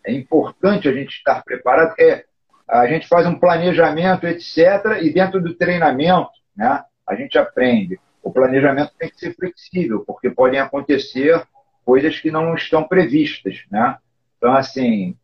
[0.06, 2.26] é importante a gente estar preparado, porque
[2.68, 8.00] a gente faz um planejamento, etc., e dentro do treinamento né, a gente aprende.
[8.22, 11.46] O planejamento tem que ser flexível, porque podem acontecer
[11.86, 13.64] coisas que não estão previstas.
[13.70, 13.98] Né?
[14.38, 15.16] Então, assim,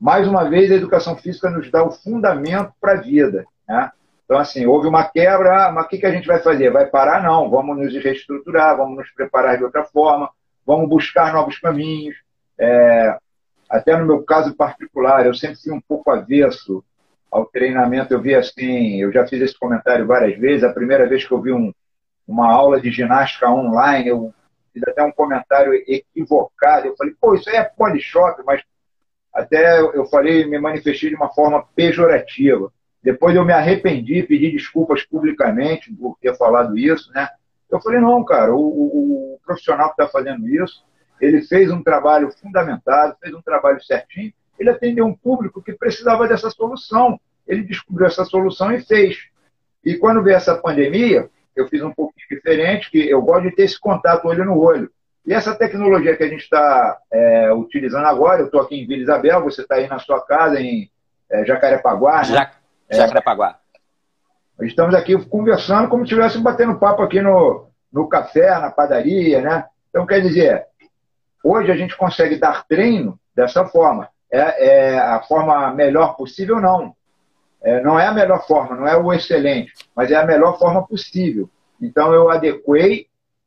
[0.00, 3.44] mais uma vez, a educação física nos dá o fundamento para a vida.
[3.68, 3.90] Né?
[4.34, 6.68] Então, assim, houve uma quebra, mas o que, que a gente vai fazer?
[6.68, 7.22] Vai parar?
[7.22, 10.28] Não, vamos nos reestruturar, vamos nos preparar de outra forma,
[10.66, 12.16] vamos buscar novos caminhos.
[12.58, 13.16] É,
[13.70, 16.82] até no meu caso particular, eu sempre fui um pouco avesso
[17.30, 18.12] ao treinamento.
[18.12, 20.64] Eu vi assim, eu já fiz esse comentário várias vezes.
[20.64, 21.72] A primeira vez que eu vi um,
[22.26, 24.34] uma aula de ginástica online, eu
[24.72, 26.88] fiz até um comentário equivocado.
[26.88, 28.60] Eu falei, pô, isso aí é polishop, mas
[29.32, 32.72] até eu falei, me manifestei de uma forma pejorativa.
[33.04, 37.28] Depois eu me arrependi, pedi desculpas publicamente por ter falado isso, né?
[37.70, 40.82] Eu falei, não, cara, o, o, o profissional que está fazendo isso,
[41.20, 46.26] ele fez um trabalho fundamentado, fez um trabalho certinho, ele atendeu um público que precisava
[46.26, 47.20] dessa solução.
[47.46, 49.18] Ele descobriu essa solução e fez.
[49.84, 53.64] E quando veio essa pandemia, eu fiz um pouquinho diferente, que eu gosto de ter
[53.64, 54.90] esse contato olho no olho.
[55.26, 59.02] E essa tecnologia que a gente está é, utilizando agora, eu estou aqui em Vila
[59.02, 60.90] Isabel, você está aí na sua casa em
[61.30, 62.50] é, Jacarepaguá, né?
[62.90, 63.58] Ja Jacarepaguá.
[64.60, 69.40] É, estamos aqui conversando como se estivéssemos batendo papo aqui no, no café, na padaria,
[69.40, 69.66] né?
[69.90, 70.66] Então, quer dizer,
[71.42, 74.08] hoje a gente consegue dar treino dessa forma.
[74.30, 76.94] É, é a forma melhor possível, não.
[77.62, 80.86] É, não é a melhor forma, não é o excelente, mas é a melhor forma
[80.86, 81.48] possível.
[81.80, 83.06] Então, eu adequei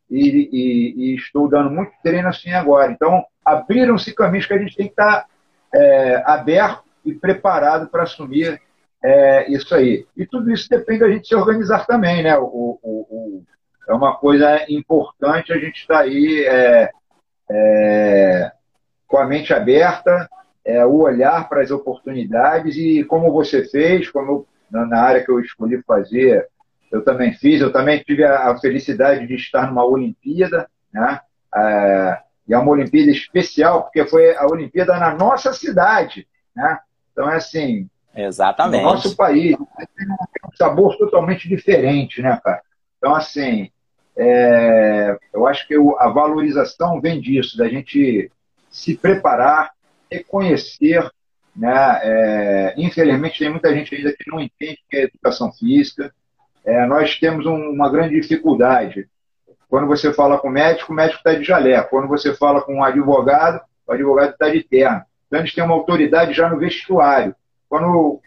[0.09, 2.91] e, e, e, estou dando muito treino assim agora.
[2.91, 5.27] Então, abriram-se caminhos que a gente tem que estar
[5.73, 8.59] é, aberto e preparado para assumir
[9.03, 10.05] é, isso aí.
[10.15, 12.37] E tudo isso depende da gente se organizar também, né?
[12.37, 13.43] O, o, o
[13.87, 16.91] é uma coisa importante a gente estar tá aí é,
[17.49, 18.51] é,
[19.07, 20.29] com a mente aberta,
[20.65, 25.31] é, o olhar para as oportunidades e como você fez, como eu, na área que
[25.31, 26.49] eu escolhi fazer,
[26.91, 31.21] eu também fiz, eu também tive a, a felicidade de estar numa Olimpíada, né?
[31.55, 36.79] É, e é uma Olimpíada especial, porque foi a Olimpíada na nossa cidade, né?
[37.11, 37.89] Então, é assim...
[38.17, 38.83] Exatamente.
[38.83, 42.61] No nosso país, tem um sabor totalmente diferente, né, cara?
[42.97, 43.69] Então, assim,
[44.17, 48.31] é, eu acho que a valorização vem disso, da gente
[48.69, 49.71] se preparar,
[50.11, 51.07] reconhecer,
[51.55, 51.99] né?
[52.01, 56.11] É, infelizmente, tem muita gente ainda que não entende o que é educação física,
[56.65, 59.07] é, nós temos um, uma grande dificuldade.
[59.69, 61.89] Quando você fala com o médico, o médico está de jaleco.
[61.89, 65.01] Quando você fala com um advogado, o advogado está de terno.
[65.27, 67.33] Então, eles têm uma autoridade já no vestuário.
[67.69, 68.21] Quando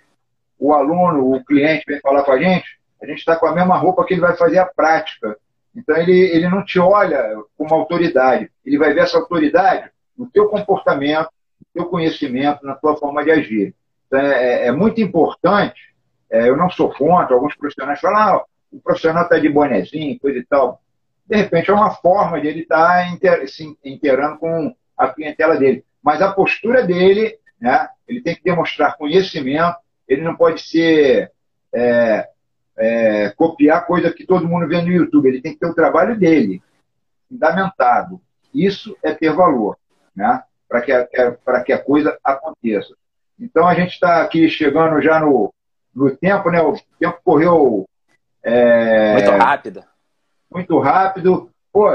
[0.59, 3.77] o, aluno, o cliente vem falar com a gente, a gente está com a mesma
[3.77, 5.37] roupa que ele vai fazer a prática.
[5.75, 7.23] Então ele, ele não te olha
[7.57, 12.97] como autoridade, ele vai ver essa autoridade no teu comportamento, no teu conhecimento, na tua
[12.97, 13.75] forma de agir.
[14.07, 15.95] Então, é, é, é muito importante,
[16.29, 20.39] é, eu não sou contra, alguns profissionais falam, ah, o profissional está de bonezinho, coisa
[20.39, 20.81] e tal.
[21.27, 25.57] De repente é uma forma de ele estar tá inter, se inteirando com a clientela
[25.57, 25.85] dele.
[26.03, 29.77] Mas a postura dele, né, ele tem que demonstrar conhecimento,
[30.09, 31.31] ele não pode ser
[31.73, 32.29] é,
[32.77, 35.29] é, copiar coisa que todo mundo vê no YouTube.
[35.29, 36.63] Ele tem que ter o trabalho dele,
[37.29, 38.21] fundamentado.
[38.53, 39.77] Isso é ter valor,
[40.17, 40.43] né?
[40.69, 40.93] Para que,
[41.45, 42.95] para que a coisa aconteça.
[43.39, 45.53] Então a gente está aqui chegando já no,
[45.95, 46.61] no tempo, né?
[46.61, 47.89] O tempo correu.
[48.43, 49.85] É, muito rápido.
[50.51, 51.51] Muito rápido.
[51.73, 51.89] Pô,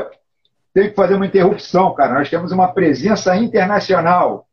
[0.74, 2.14] tem que fazer uma interrupção, cara.
[2.14, 4.45] Nós temos uma presença internacional.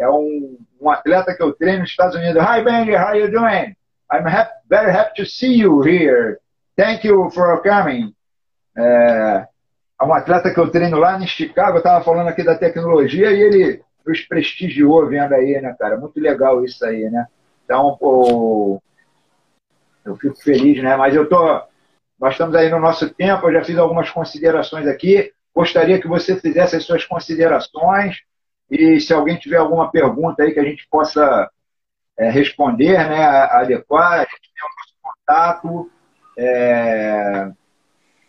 [0.00, 2.42] É um, um atleta que eu treino nos Estados Unidos.
[2.42, 3.76] Hi, Benji, how you doing?
[4.10, 6.38] I'm happy, very happy to see you here.
[6.74, 8.14] Thank you for coming.
[8.78, 9.46] É,
[10.02, 13.42] um atleta que eu treino lá em Chicago, eu estava falando aqui da tecnologia e
[13.42, 15.98] ele nos prestigiou vendo aí, né, cara?
[15.98, 17.26] Muito legal isso aí, né?
[17.66, 18.82] Então, pô,
[20.02, 20.96] eu fico feliz, né?
[20.96, 21.62] Mas eu tô,
[22.18, 25.30] nós estamos aí no nosso tempo, eu já fiz algumas considerações aqui.
[25.54, 28.16] Gostaria que você fizesse as suas considerações
[28.70, 31.50] e se alguém tiver alguma pergunta aí que a gente possa
[32.16, 35.90] é, responder, né, adequar, a gente tem o nosso contato.
[36.38, 37.50] É,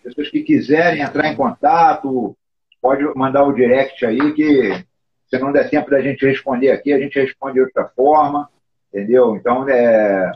[0.04, 2.36] pessoas que quiserem entrar em contato,
[2.82, 4.84] pode mandar o direct aí, que
[5.30, 8.49] se não der tempo da gente responder aqui, a gente responde de outra forma,
[8.91, 9.36] entendeu?
[9.36, 10.32] Então, é,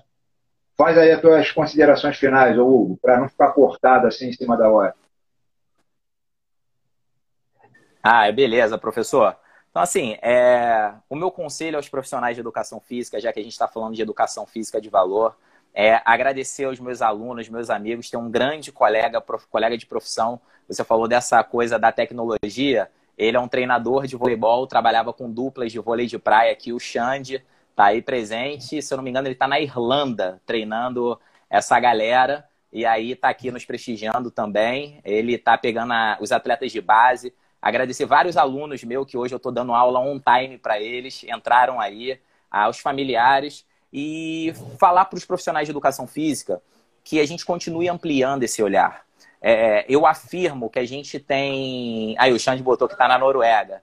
[0.77, 4.69] faz aí as tuas considerações finais, Hugo, para não ficar cortado assim em cima da
[4.69, 4.93] hora.
[8.03, 9.35] Ah, beleza, professor.
[9.75, 13.51] Então, assim, é, o meu conselho aos profissionais de educação física, já que a gente
[13.51, 15.35] está falando de educação física de valor,
[15.73, 20.39] é agradecer aos meus alunos, meus amigos, ter um grande colega, prof, colega de profissão.
[20.65, 22.89] Você falou dessa coisa da tecnologia.
[23.17, 26.79] Ele é um treinador de voleibol, trabalhava com duplas de vôlei de praia aqui, o
[26.79, 28.81] Xande, está aí presente.
[28.81, 32.47] Se eu não me engano, ele está na Irlanda treinando essa galera.
[32.71, 35.01] E aí está aqui nos prestigiando também.
[35.03, 37.33] Ele está pegando a, os atletas de base
[37.65, 41.81] Agradecer vários alunos meus que hoje eu estou dando aula on time para eles, entraram
[41.81, 46.61] aí, aos familiares e falar para os profissionais de educação física
[47.03, 49.03] que a gente continue ampliando esse olhar.
[49.41, 52.15] É, eu afirmo que a gente tem.
[52.19, 53.81] Aí o Xande botou que está na Noruega.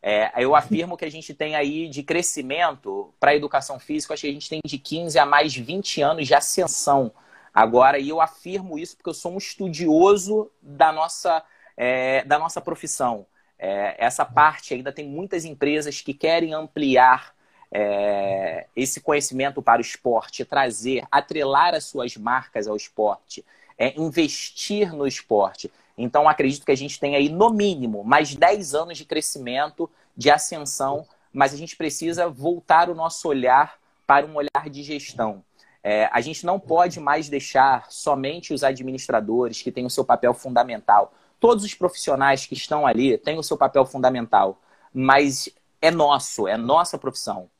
[0.00, 4.20] É, eu afirmo que a gente tem aí de crescimento para a educação física, acho
[4.20, 7.10] que a gente tem de 15 a mais 20 anos de ascensão
[7.52, 11.42] agora, e eu afirmo isso porque eu sou um estudioso da nossa
[11.76, 13.26] é, da nossa profissão.
[13.58, 17.34] É, essa parte ainda tem muitas empresas que querem ampliar
[17.72, 23.44] é, esse conhecimento para o esporte, trazer, atrelar as suas marcas ao esporte,
[23.76, 25.70] é, investir no esporte.
[25.96, 30.30] Então, acredito que a gente tem aí, no mínimo, mais 10 anos de crescimento, de
[30.30, 35.42] ascensão, mas a gente precisa voltar o nosso olhar para um olhar de gestão.
[35.82, 40.32] É, a gente não pode mais deixar somente os administradores, que têm o seu papel
[40.32, 41.12] fundamental,
[41.44, 44.62] todos os profissionais que estão ali têm o seu papel fundamental,
[44.94, 45.46] mas
[45.82, 47.50] é nosso, é nossa profissão.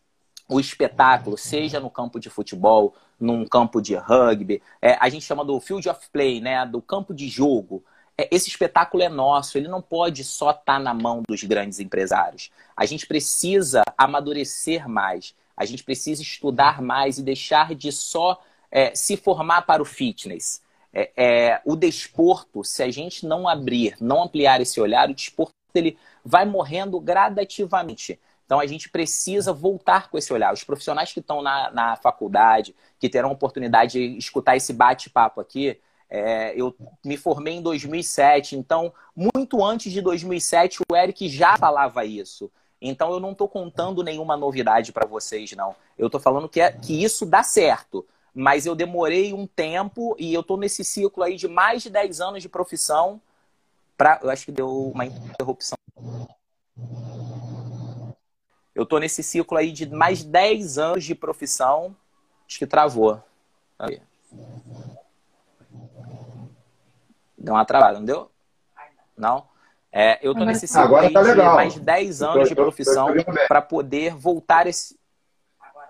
[0.49, 5.45] O espetáculo, seja no campo de futebol, num campo de rugby, é, a gente chama
[5.45, 7.85] do field of play, né, do campo de jogo.
[8.17, 11.79] É, esse espetáculo é nosso, ele não pode só estar tá na mão dos grandes
[11.79, 12.51] empresários.
[12.75, 18.95] A gente precisa amadurecer mais, a gente precisa estudar mais e deixar de só é,
[18.95, 20.64] se formar para o fitness
[20.95, 25.53] é, é, o desporto, se a gente não abrir, não ampliar esse olhar, o desporto
[25.75, 28.21] ele vai morrendo gradativamente.
[28.47, 30.55] Então a gente precisa voltar com esse olhar.
[30.55, 35.81] Os profissionais que estão na, na faculdade, que terão oportunidade de escutar esse bate-papo aqui,
[36.09, 36.73] é, eu
[37.05, 42.53] me formei em 2007, então muito antes de 2007 o Eric já falava isso.
[42.81, 45.75] Então eu não estou contando nenhuma novidade para vocês, não.
[45.99, 50.35] Eu estou falando que, é, que isso dá certo mas eu demorei um tempo e
[50.35, 53.21] eu estou nesse ciclo aí de mais de 10 anos de profissão.
[53.97, 55.79] Pra, eu acho que deu uma interrupção.
[58.75, 61.95] Eu estou nesse ciclo aí de mais de 10 anos de profissão.
[62.49, 63.23] Acho que travou.
[67.39, 68.31] Deu uma travada, não deu?
[69.17, 69.47] Não?
[69.93, 73.09] É, eu estou nesse ciclo tá de mais de 10 anos de profissão
[73.47, 74.99] para poder voltar esse.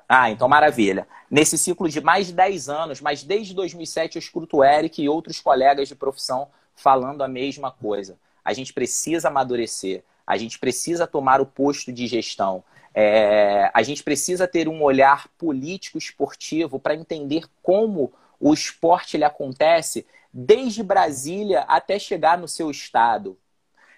[0.08, 1.08] Ah, então maravilha.
[1.30, 5.08] Nesse ciclo de mais de 10 anos, mas desde 2007 eu escuto o Eric e
[5.08, 8.16] outros colegas de profissão falando a mesma coisa.
[8.44, 12.62] A gente precisa amadurecer, a gente precisa tomar o posto de gestão,
[12.94, 13.70] é...
[13.72, 20.06] a gente precisa ter um olhar político esportivo para entender como o esporte ele acontece
[20.32, 23.38] desde Brasília até chegar no seu estado.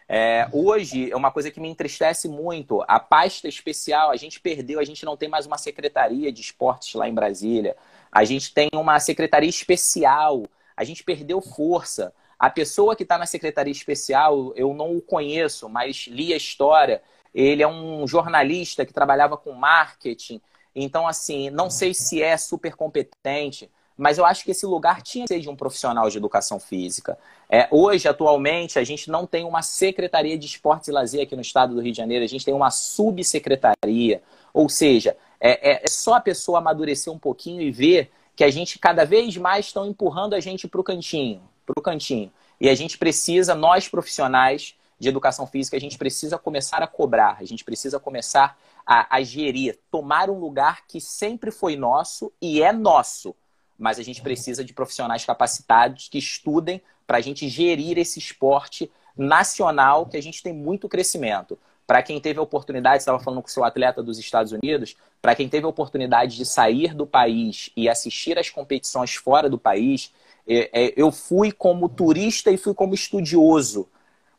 [0.08, 2.84] É, hoje é uma coisa que me entristece muito.
[2.86, 6.94] A pasta especial, a gente perdeu, a gente não tem mais uma secretaria de esportes
[6.94, 7.76] lá em Brasília.
[8.10, 10.44] A gente tem uma secretaria especial,
[10.76, 12.14] a gente perdeu força.
[12.38, 17.02] A pessoa que está na secretaria especial, eu não o conheço, mas li a história.
[17.34, 20.40] Ele é um jornalista que trabalhava com marketing.
[20.74, 25.24] Então, assim, não sei se é super competente, mas eu acho que esse lugar tinha
[25.24, 27.18] que ser de um profissional de educação física.
[27.48, 31.40] É, hoje, atualmente, a gente não tem uma secretaria de esportes e lazer aqui no
[31.40, 34.22] estado do Rio de Janeiro, a gente tem uma subsecretaria.
[34.52, 38.50] Ou seja, é, é, é só a pessoa amadurecer um pouquinho e ver que a
[38.50, 42.30] gente cada vez mais estão empurrando a gente para o cantinho, para o cantinho.
[42.60, 47.36] E a gente precisa, nós profissionais de educação física, a gente precisa começar a cobrar,
[47.40, 52.62] a gente precisa começar a, a gerir, tomar um lugar que sempre foi nosso e
[52.62, 53.34] é nosso
[53.78, 58.90] mas a gente precisa de profissionais capacitados que estudem para a gente gerir esse esporte
[59.16, 61.58] nacional que a gente tem muito crescimento.
[61.86, 65.34] Para quem teve a oportunidade, estava falando com o seu atleta dos Estados Unidos, para
[65.36, 70.12] quem teve a oportunidade de sair do país e assistir às competições fora do país,
[70.48, 73.88] é, é, eu fui como turista e fui como estudioso.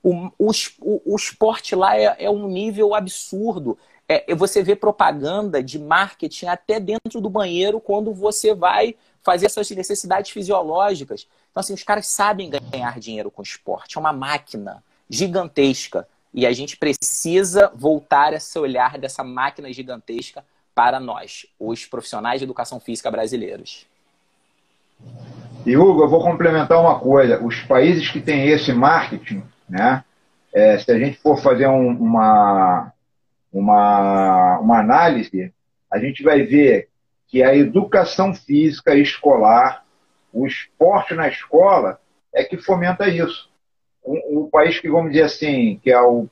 [0.03, 0.51] O, o,
[1.05, 3.77] o esporte lá é, é um nível absurdo.
[4.07, 8.95] É, você vê propaganda de marketing até dentro do banheiro quando você vai
[9.27, 11.27] fazer suas necessidades fisiológicas.
[11.51, 13.97] Então, assim, os caras sabem ganhar dinheiro com esporte.
[13.97, 16.07] É uma máquina gigantesca.
[16.33, 22.45] E a gente precisa voltar esse olhar dessa máquina gigantesca para nós, os profissionais de
[22.45, 23.85] educação física brasileiros.
[25.65, 27.43] E Hugo, eu vou complementar uma coisa.
[27.43, 30.05] Os países que têm esse marketing, né?
[30.53, 32.93] É, se a gente for fazer um, uma,
[33.51, 35.51] uma, uma análise,
[35.91, 36.87] a gente vai ver
[37.27, 39.83] que a educação física escolar,
[40.31, 41.99] o esporte na escola,
[42.33, 43.49] é que fomenta isso.
[44.03, 46.27] O, o país que, vamos dizer assim, que é o,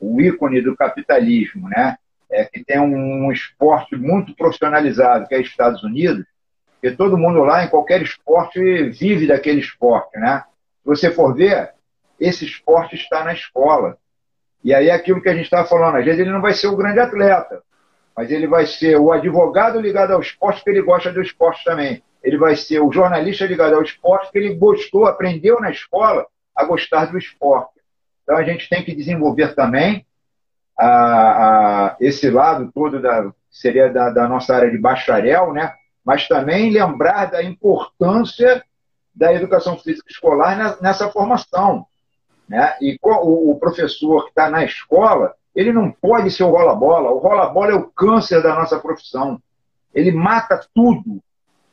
[0.00, 1.96] o ícone do capitalismo, né?
[2.30, 6.24] É, que tem um, um esporte muito profissionalizado, que é Estados Unidos,
[6.82, 10.44] e todo mundo lá, em qualquer esporte, vive daquele esporte, né?
[10.82, 11.72] Se você for ver,
[12.18, 13.98] esse esporte está na escola.
[14.64, 16.76] E aí aquilo que a gente estava falando, às vezes ele não vai ser o
[16.76, 17.62] grande atleta,
[18.20, 22.02] mas ele vai ser o advogado ligado ao esporte, porque ele gosta do esporte também.
[22.22, 26.62] Ele vai ser o jornalista ligado ao esporte, porque ele gostou, aprendeu na escola a
[26.66, 27.80] gostar do esporte.
[28.22, 30.04] Então a gente tem que desenvolver também
[30.78, 35.72] a, a, esse lado todo da seria da, da, nossa área de bacharel, né?
[36.04, 38.62] Mas também lembrar da importância
[39.14, 41.86] da educação física escolar nessa formação,
[42.46, 42.76] né?
[42.82, 47.10] E o, o professor que está na escola ele não pode ser o rola-bola.
[47.10, 49.38] O rola-bola é o câncer da nossa profissão.
[49.94, 51.22] Ele mata tudo.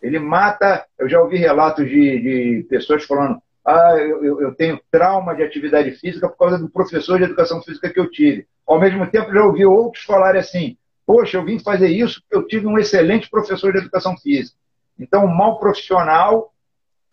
[0.01, 0.85] Ele mata.
[0.99, 5.91] Eu já ouvi relatos de, de pessoas falando: ah, eu, eu, tenho trauma de atividade
[5.91, 8.45] física por causa do professor de educação física que eu tive.
[8.67, 12.45] Ao mesmo tempo, já ouvi outros falarem assim: poxa, eu vim fazer isso porque eu
[12.45, 14.57] tive um excelente professor de educação física.
[14.99, 16.51] Então, o mal profissional,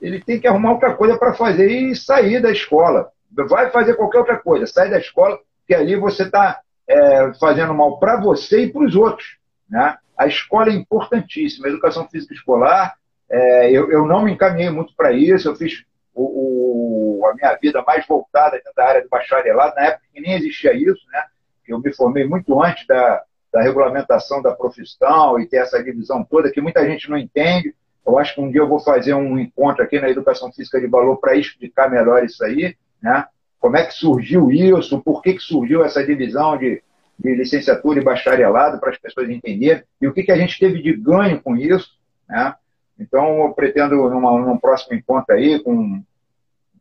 [0.00, 3.12] ele tem que arrumar outra coisa para fazer e sair da escola.
[3.30, 7.98] Vai fazer qualquer outra coisa, sai da escola porque ali você está é, fazendo mal
[7.98, 9.38] para você e para os outros.
[9.68, 9.96] Né?
[10.16, 12.94] A escola é importantíssima, a educação física escolar.
[13.30, 17.54] É, eu, eu, não me encaminhei muito para isso, eu fiz o, o, a minha
[17.60, 21.24] vida mais voltada da área do bacharelado, na época que nem existia isso, né?
[21.66, 23.22] eu me formei muito antes da,
[23.52, 27.74] da regulamentação da profissão e ter essa divisão toda, que muita gente não entende.
[28.06, 30.86] Eu acho que um dia eu vou fazer um encontro aqui na Educação Física de
[30.86, 33.26] Valor para explicar melhor isso aí, né?
[33.64, 35.00] Como é que surgiu isso?
[35.00, 36.82] Por que, que surgiu essa divisão de,
[37.18, 39.82] de licenciatura e bacharelado para as pessoas entenderem?
[39.98, 41.98] E o que, que a gente teve de ganho com isso?
[42.28, 42.54] Né?
[43.00, 46.02] Então, eu pretendo, numa, num próximo encontro aí, com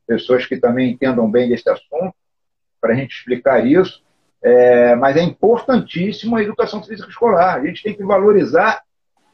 [0.05, 2.13] pessoas que também entendam bem desse assunto,
[2.81, 4.03] para a gente explicar isso.
[4.43, 7.61] É, mas é importantíssimo a educação física escolar.
[7.61, 8.81] A gente tem que valorizar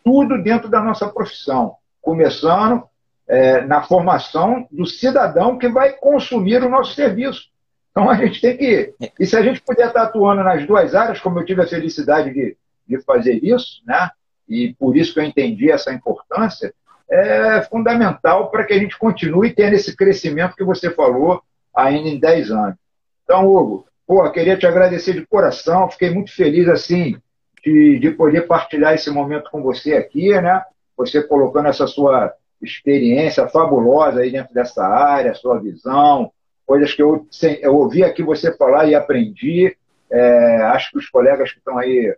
[0.03, 2.83] tudo dentro da nossa profissão, começando
[3.29, 7.43] é, na formação do cidadão que vai consumir o nosso serviço.
[7.91, 8.93] Então a gente tem que.
[9.19, 12.33] E se a gente puder estar atuando nas duas áreas, como eu tive a felicidade
[12.33, 12.57] de,
[12.87, 14.09] de fazer isso, né?
[14.47, 16.73] e por isso que eu entendi essa importância,
[17.07, 21.41] é fundamental para que a gente continue tendo esse crescimento que você falou
[21.75, 22.75] ainda em 10 anos.
[23.23, 27.15] Então, Hugo, pô, queria te agradecer de coração, fiquei muito feliz assim
[27.63, 30.63] de, de poder partilhar esse momento com você aqui, né?
[30.97, 36.31] Você colocando essa sua experiência fabulosa aí dentro dessa área, sua visão,
[36.65, 37.25] coisas que eu,
[37.61, 39.75] eu ouvi aqui você falar e aprendi.
[40.11, 42.15] É, acho que os colegas que estão aí,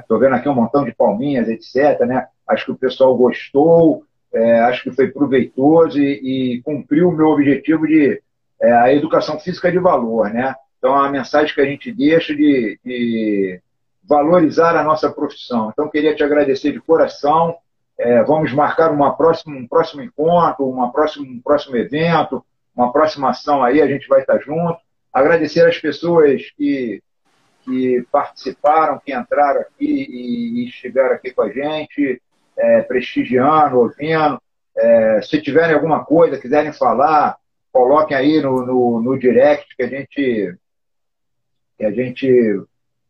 [0.00, 2.00] estou é, vendo aqui um montão de palminhas, etc.
[2.06, 2.26] Né?
[2.46, 4.04] Acho que o pessoal gostou.
[4.32, 8.20] é, acho que foi proveitoso e, e, cumpriu o meu objetivo de
[8.60, 10.54] é, a educação física de valor, né?
[10.78, 13.60] Então, a mensagem que a gente deixa de, de
[14.04, 15.70] valorizar a nossa profissão.
[15.72, 17.56] Então, queria te agradecer de coração.
[17.98, 22.44] É, vamos marcar uma próxima, um próximo encontro, uma próximo, um próximo evento,
[22.74, 24.78] uma próxima ação aí, a gente vai estar junto.
[25.12, 27.02] Agradecer as pessoas que,
[27.64, 32.22] que participaram, que entraram aqui e, e estiveram aqui com a gente,
[32.56, 34.40] é, prestigiando, ouvindo.
[34.76, 37.36] É, se tiverem alguma coisa, quiserem falar,
[37.72, 40.56] coloquem aí no, no, no direct que a gente
[41.76, 42.60] que a gente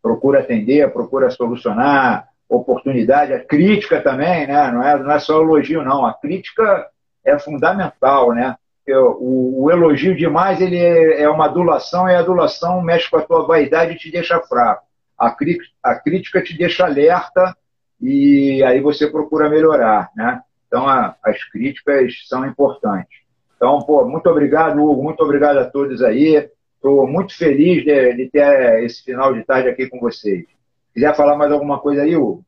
[0.02, 4.70] procura atender, procura solucionar oportunidade, a crítica também, né?
[4.70, 6.06] Não é, não é só elogio, não.
[6.06, 6.86] A crítica
[7.24, 8.56] é fundamental, né?
[8.88, 13.22] O, o elogio demais ele é, é uma adulação e a adulação mexe com a
[13.22, 14.86] tua vaidade e te deixa fraco.
[15.18, 15.34] A,
[15.82, 17.54] a crítica te deixa alerta
[18.00, 20.40] e aí você procura melhorar, né?
[20.66, 23.18] Então a, as críticas são importantes.
[23.56, 26.48] Então, pô, muito obrigado, Hugo, muito obrigado a todos aí.
[26.76, 30.46] Estou muito feliz de, de, ter esse final de tarde aqui com vocês.
[30.98, 32.44] Quiser falar mais alguma coisa aí, Hugo?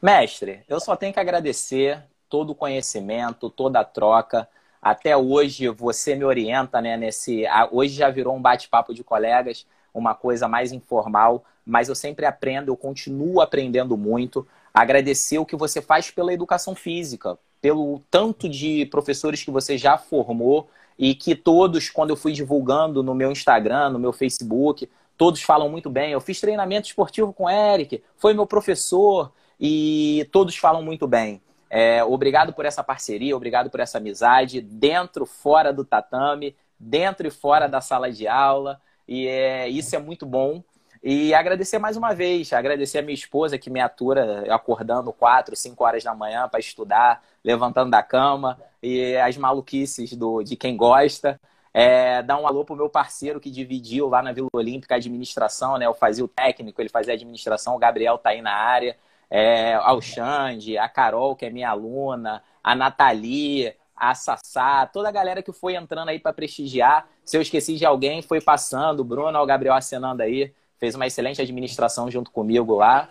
[0.00, 4.48] Mestre, eu só tenho que agradecer todo o conhecimento, toda a troca.
[4.80, 6.96] Até hoje você me orienta, né?
[6.96, 12.24] Nesse, hoje já virou um bate-papo de colegas, uma coisa mais informal, mas eu sempre
[12.24, 14.48] aprendo, eu continuo aprendendo muito.
[14.72, 19.98] Agradecer o que você faz pela educação física, pelo tanto de professores que você já
[19.98, 24.88] formou e que todos, quando eu fui divulgando no meu Instagram, no meu Facebook,
[25.20, 26.12] todos falam muito bem.
[26.12, 31.42] Eu fiz treinamento esportivo com o Eric, foi meu professor e todos falam muito bem.
[31.68, 37.30] É, obrigado por essa parceria, obrigado por essa amizade, dentro, fora do tatame, dentro e
[37.30, 38.80] fora da sala de aula.
[39.06, 40.64] E é, isso é muito bom.
[41.02, 45.84] E agradecer mais uma vez, agradecer a minha esposa que me atura acordando quatro, cinco
[45.84, 51.38] horas da manhã para estudar, levantando da cama, e as maluquices do, de quem gosta.
[51.72, 55.78] É, dar um alô pro meu parceiro que dividiu lá na Vila Olímpica a administração,
[55.78, 55.86] né?
[55.86, 58.96] Eu fazia o técnico, ele fazia a administração, o Gabriel tá aí na área.
[59.30, 65.12] É, ao Xande, a Carol, que é minha aluna, a Nathalie, a Sassá, toda a
[65.12, 67.06] galera que foi entrando aí para prestigiar.
[67.24, 71.06] Se eu esqueci de alguém, foi passando, o Bruno, o Gabriel acenando aí fez uma
[71.06, 73.08] excelente administração junto comigo lá.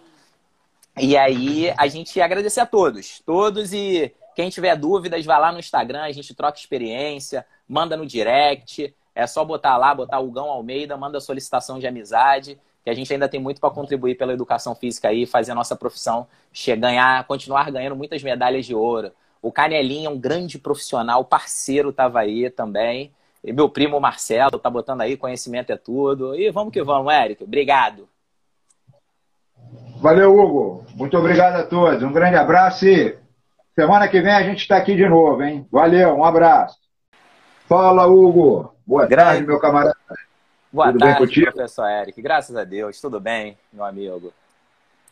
[0.97, 5.59] E aí a gente agradecer a todos, todos e quem tiver dúvidas, vai lá no
[5.59, 10.49] Instagram, a gente troca experiência, manda no direct, é só botar lá, botar o Gão
[10.49, 14.73] Almeida, manda solicitação de amizade, que a gente ainda tem muito para contribuir pela educação
[14.73, 16.25] física aí, fazer a nossa profissão
[16.77, 19.11] ganhar, continuar ganhando muitas medalhas de ouro.
[19.41, 23.11] O Canelinho é um grande profissional, parceiro estava aí também.
[23.43, 26.33] E meu primo Marcelo tá botando aí, conhecimento é tudo.
[26.33, 27.43] E vamos que vamos, Érico.
[27.43, 28.07] Obrigado.
[29.97, 30.85] Valeu, Hugo.
[30.95, 32.01] Muito obrigado a todos.
[32.03, 33.17] Um grande abraço e
[33.79, 35.65] semana que vem a gente está aqui de novo, hein?
[35.71, 36.77] Valeu, um abraço.
[37.65, 38.75] Fala, Hugo.
[38.85, 39.29] Boa grande...
[39.29, 39.95] tarde, meu camarada.
[40.69, 42.21] Boa tudo tarde, bem professor Eric.
[42.21, 42.99] Graças a Deus.
[42.99, 44.33] Tudo bem, meu amigo.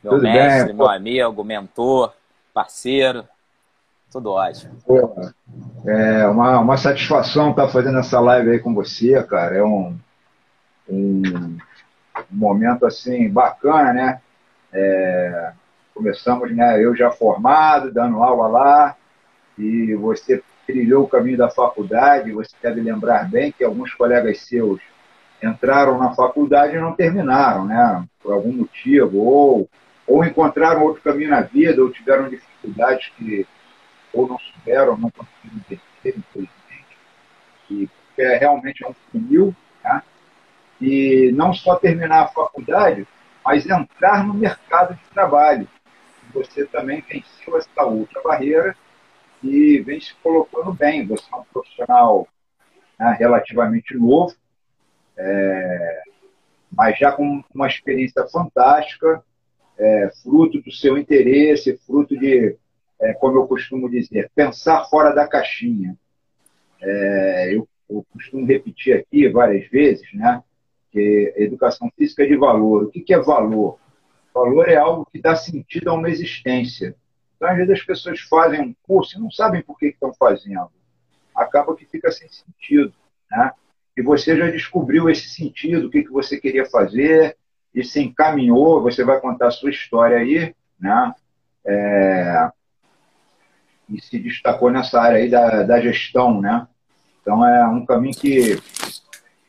[0.03, 2.13] Meu tudo mestre, bem, meu amigo, mentor,
[2.53, 3.23] parceiro.
[4.11, 4.75] Tudo ótimo.
[4.85, 5.15] Pô,
[5.85, 9.55] é uma, uma satisfação estar fazendo essa live aí com você, cara.
[9.55, 9.97] É um,
[10.89, 11.57] um
[12.29, 14.21] momento assim bacana, né?
[14.73, 15.53] É,
[15.97, 16.83] começamos, né?
[16.83, 18.95] Eu já formado, dando aula lá,
[19.57, 22.31] e você trilhou o caminho da faculdade.
[22.31, 24.79] Você deve lembrar bem que alguns colegas seus
[25.43, 28.05] entraram na faculdade e não terminaram, né?
[28.21, 29.69] Por algum motivo, ou,
[30.05, 33.45] ou encontraram outro caminho na vida, ou tiveram dificuldades que
[34.13, 36.97] ou não souberam, não conseguiram entender, infelizmente.
[37.69, 40.01] E é, realmente é um funil, tá?
[40.79, 43.07] e não só terminar a faculdade,
[43.43, 45.67] mas entrar no mercado de trabalho.
[46.37, 48.75] Você também venceu essa outra barreira
[49.43, 51.05] e vem se colocando bem.
[51.07, 52.27] Você é um profissional
[52.99, 54.35] né, relativamente novo,
[55.17, 56.01] é,
[56.71, 59.23] mas já com uma experiência fantástica,
[59.77, 62.55] é, fruto do seu interesse, fruto de
[62.99, 65.95] é, como eu costumo dizer, pensar fora da caixinha.
[66.81, 70.43] É, eu, eu, costumo repetir aqui várias vezes, né,
[70.91, 72.83] que educação física é de valor.
[72.83, 73.79] O que, que é valor?
[74.37, 76.95] Valor é algo que dá sentido a uma existência.
[77.35, 80.69] Então, às vezes as pessoas fazem um curso e não sabem por que, estão fazendo.
[81.35, 82.93] Acaba que fica sem sentido,
[83.31, 83.51] né?
[83.95, 87.35] E você já descobriu esse sentido, o que, que você queria fazer,
[87.73, 91.13] e se encaminhou, você vai contar a sua história aí, né?
[91.65, 92.49] É,
[93.89, 96.67] e se destacou nessa área aí da, da gestão, né?
[97.21, 98.61] Então é um caminho que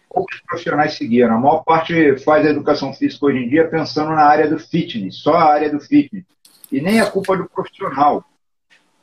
[0.09, 1.35] poucos profissionais seguiram.
[1.35, 5.17] A maior parte faz a educação física hoje em dia pensando na área do fitness,
[5.17, 6.25] só a área do fitness.
[6.71, 8.25] E nem a culpa do profissional.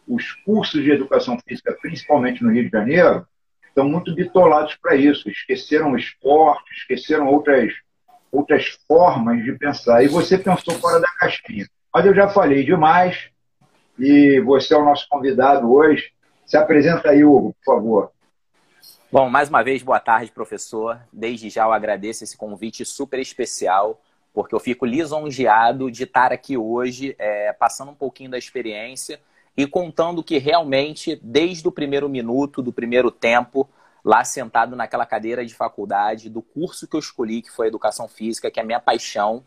[0.07, 3.25] os cursos de educação física, principalmente no Rio de Janeiro,
[3.67, 5.29] estão muito bitolados para isso.
[5.29, 7.73] Esqueceram o esporte, esqueceram outras,
[8.31, 10.03] outras formas de pensar.
[10.03, 11.67] E você pensou fora da caixinha.
[11.93, 13.29] Mas eu já falei demais
[13.97, 16.11] e você é o nosso convidado hoje.
[16.45, 18.11] Se apresenta aí, Hugo, por favor.
[19.15, 20.99] Bom, mais uma vez, boa tarde, professor.
[21.09, 24.01] Desde já eu agradeço esse convite super especial,
[24.33, 29.21] porque eu fico lisonjeado de estar aqui hoje, é, passando um pouquinho da experiência
[29.55, 33.69] e contando que realmente, desde o primeiro minuto, do primeiro tempo,
[34.03, 38.51] lá sentado naquela cadeira de faculdade, do curso que eu escolhi, que foi Educação Física,
[38.51, 39.45] que é a minha paixão,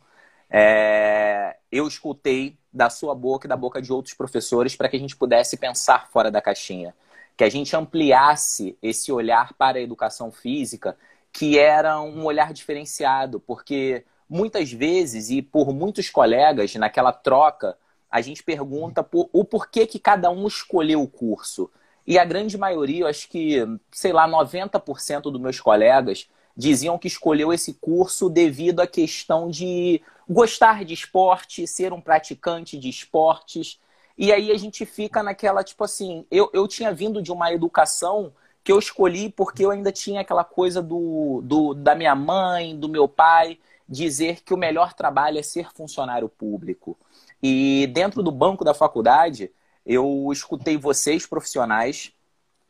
[0.48, 1.58] é...
[1.70, 5.14] eu escutei da sua boca e da boca de outros professores para que a gente
[5.14, 6.94] pudesse pensar fora da caixinha,
[7.38, 10.98] que a gente ampliasse esse olhar para a educação física,
[11.32, 17.78] que era um olhar diferenciado, porque muitas vezes e por muitos colegas naquela troca
[18.10, 21.70] a gente pergunta por, o porquê que cada um escolheu o curso.
[22.04, 27.06] E a grande maioria, eu acho que, sei lá, 90% dos meus colegas diziam que
[27.06, 33.78] escolheu esse curso devido à questão de gostar de esporte, ser um praticante de esportes.
[34.18, 38.32] E aí a gente fica naquela, tipo assim, eu, eu tinha vindo de uma educação
[38.64, 42.88] que eu escolhi porque eu ainda tinha aquela coisa do, do da minha mãe, do
[42.88, 43.58] meu pai,
[43.88, 46.98] dizer que o melhor trabalho é ser funcionário público.
[47.42, 49.50] E dentro do banco da faculdade,
[49.86, 52.12] eu escutei vocês, profissionais,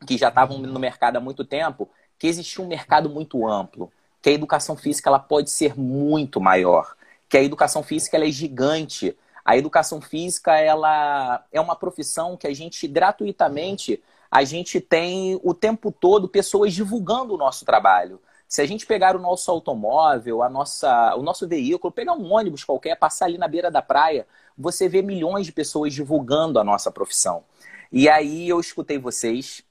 [0.07, 3.91] que já estavam no mercado há muito tempo, que existia um mercado muito amplo,
[4.21, 6.95] que a educação física ela pode ser muito maior,
[7.27, 9.17] que a educação física ela é gigante.
[9.49, 15.55] A educação física ela é uma profissão que a gente gratuitamente a gente tem o
[15.55, 18.21] tempo todo pessoas divulgando o nosso trabalho.
[18.47, 22.63] Se a gente pegar o nosso automóvel, a nossa, o nosso veículo, pegar um ônibus
[22.63, 26.91] qualquer, passar ali na beira da praia, você vê milhões de pessoas divulgando a nossa
[26.91, 27.43] profissão.
[27.91, 29.63] E aí eu escutei vocês,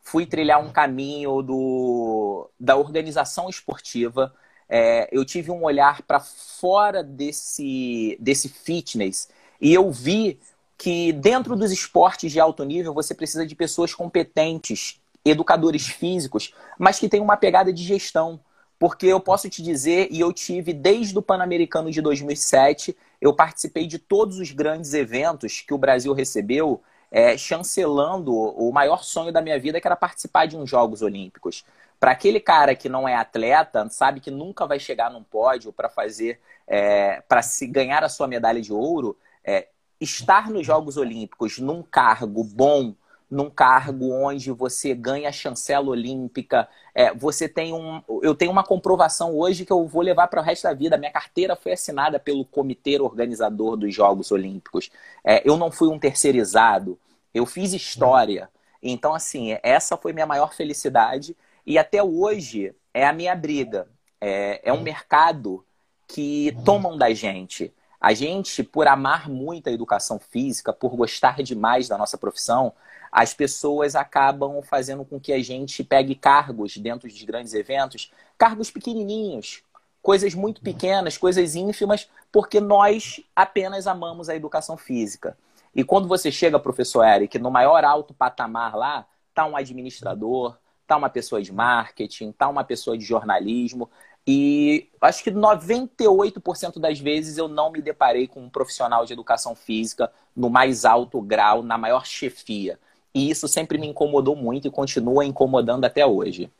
[0.00, 4.34] fui trilhar um caminho do, da organização esportiva.
[4.68, 9.28] É, eu tive um olhar para fora desse, desse fitness
[9.60, 10.38] e eu vi
[10.76, 16.98] que dentro dos esportes de alto nível você precisa de pessoas competentes, educadores físicos, mas
[16.98, 18.40] que têm uma pegada de gestão.
[18.78, 23.86] Porque eu posso te dizer, e eu tive desde o Pan-Americano de 2007, eu participei
[23.86, 29.40] de todos os grandes eventos que o Brasil recebeu, é, chancelando o maior sonho da
[29.40, 31.64] minha vida, que era participar de uns Jogos Olímpicos.
[31.98, 35.88] Para aquele cara que não é atleta, sabe que nunca vai chegar num pódio para
[35.88, 39.68] fazer, é, para se ganhar a sua medalha de ouro, é,
[40.00, 42.94] estar nos Jogos Olímpicos num cargo bom,
[43.30, 46.68] num cargo onde você ganha a chancela olímpica.
[46.94, 48.02] É, você tem um.
[48.22, 50.96] Eu tenho uma comprovação hoje que eu vou levar para o resto da vida.
[50.96, 54.90] Minha carteira foi assinada pelo comitê organizador dos Jogos Olímpicos.
[55.24, 56.98] É, eu não fui um terceirizado.
[57.34, 58.48] Eu fiz história.
[58.82, 61.36] Então, assim, essa foi minha maior felicidade.
[61.66, 63.88] E até hoje é a minha briga.
[64.20, 65.66] É, é um mercado
[66.06, 67.74] que tomam da gente.
[68.00, 72.72] A gente, por amar muito a educação física, por gostar demais da nossa profissão,
[73.10, 78.70] as pessoas acabam fazendo com que a gente pegue cargos dentro de grandes eventos, cargos
[78.70, 79.62] pequenininhos,
[80.02, 85.36] coisas muito pequenas, coisas ínfimas, porque nós apenas amamos a educação física.
[85.74, 90.56] E quando você chega, professor Eric, no maior alto patamar lá, tá um administrador,
[90.86, 93.88] tá uma pessoa de marketing, tá uma pessoa de jornalismo,
[94.26, 99.54] e acho que 98% das vezes eu não me deparei com um profissional de educação
[99.54, 102.78] física no mais alto grau, na maior chefia.
[103.14, 106.50] E isso sempre me incomodou muito e continua incomodando até hoje.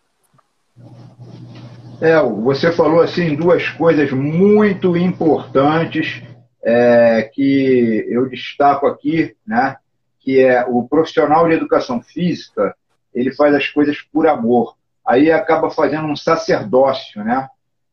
[2.00, 6.22] É, você falou assim duas coisas muito importantes
[6.62, 9.76] é, que eu destaco aqui, né?
[10.20, 12.76] Que é o profissional de educação física,
[13.16, 14.76] ele faz as coisas por amor.
[15.04, 17.48] Aí acaba fazendo um sacerdócio, né?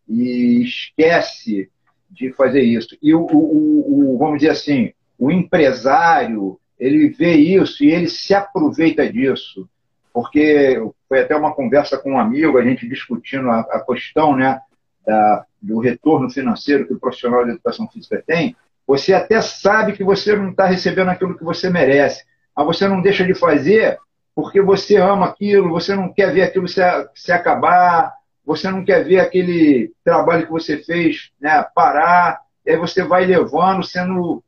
[0.07, 1.71] E esquece
[2.11, 2.97] de fazer isso.
[3.01, 8.34] E o, o, o vamos dizer assim, o empresário, ele vê isso e ele se
[8.34, 9.67] aproveita disso.
[10.11, 14.59] Porque foi até uma conversa com um amigo, a gente discutindo a, a questão né,
[15.05, 18.55] da, do retorno financeiro que o profissional de educação física tem.
[18.86, 23.01] Você até sabe que você não está recebendo aquilo que você merece, mas você não
[23.01, 23.97] deixa de fazer
[24.36, 26.81] porque você ama aquilo, você não quer ver aquilo se,
[27.13, 28.13] se acabar,
[28.45, 33.25] você não quer ver aquele trabalho que você fez né, parar, e aí você vai
[33.25, 34.43] levando, sendo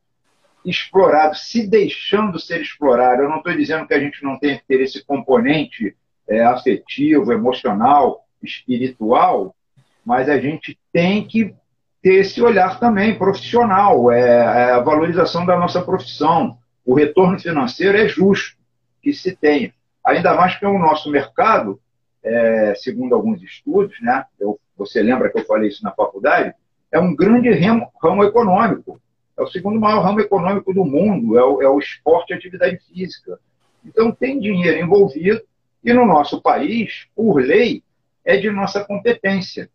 [0.65, 3.21] explorado, se deixando ser explorado.
[3.21, 5.95] Eu não estou dizendo que a gente não tem que ter esse componente
[6.27, 9.55] é, afetivo, emocional, espiritual,
[10.03, 11.53] mas a gente tem que
[12.01, 16.57] ter esse olhar também profissional, é, é a valorização da nossa profissão.
[16.85, 18.57] O retorno financeiro é justo,
[19.05, 19.71] que se tenha.
[20.03, 21.79] Ainda mais que o nosso mercado,
[22.23, 26.55] é, segundo alguns estudos, né, eu, você lembra que eu falei isso na faculdade,
[26.91, 28.99] é um grande ramo, ramo econômico.
[29.37, 32.79] É o segundo maior ramo econômico do mundo, é o, é o esporte e atividade
[32.91, 33.39] física.
[33.85, 35.39] Então, tem dinheiro envolvido,
[35.83, 37.83] e no nosso país, por lei,
[38.23, 39.69] é de nossa competência.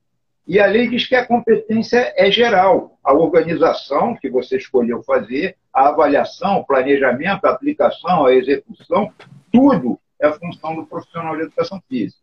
[0.45, 2.99] E a lei diz que a competência é geral.
[3.05, 9.13] A organização que você escolheu fazer, a avaliação, o planejamento, a aplicação, a execução,
[9.53, 12.21] tudo é função do profissional de educação física.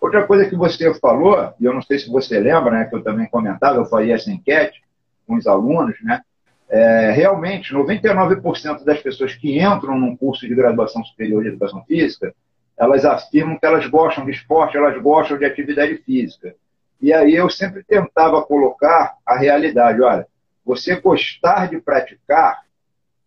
[0.00, 3.02] Outra coisa que você falou, e eu não sei se você lembra, né, que eu
[3.02, 4.82] também comentava, eu fazia essa enquete
[5.26, 6.22] com os alunos, né,
[6.70, 12.32] é, realmente, 99% das pessoas que entram num curso de graduação superior de educação física,
[12.78, 16.54] elas afirmam que elas gostam de esporte, elas gostam de atividade física.
[17.00, 20.00] E aí eu sempre tentava colocar a realidade.
[20.00, 20.26] Olha,
[20.64, 22.60] você gostar de praticar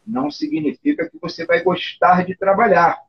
[0.06, 3.01] não significa que você vai gostar de trabalhar.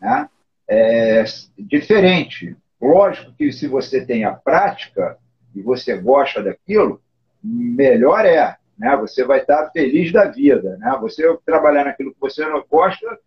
[0.00, 0.28] Né?
[0.68, 1.24] É
[1.58, 2.56] diferente.
[2.80, 5.18] Lógico que se você tem a prática
[5.54, 7.00] e você gosta daquilo,
[7.42, 8.56] melhor é.
[8.78, 8.96] Né?
[8.96, 10.76] Você vai estar feliz da vida.
[10.76, 10.96] Né?
[11.00, 13.18] Você trabalhar naquilo que você não gosta,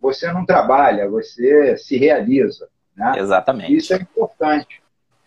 [0.00, 2.68] você não trabalha, você se realiza.
[2.96, 3.12] Né?
[3.16, 3.74] Exatamente.
[3.74, 4.82] Isso é importante.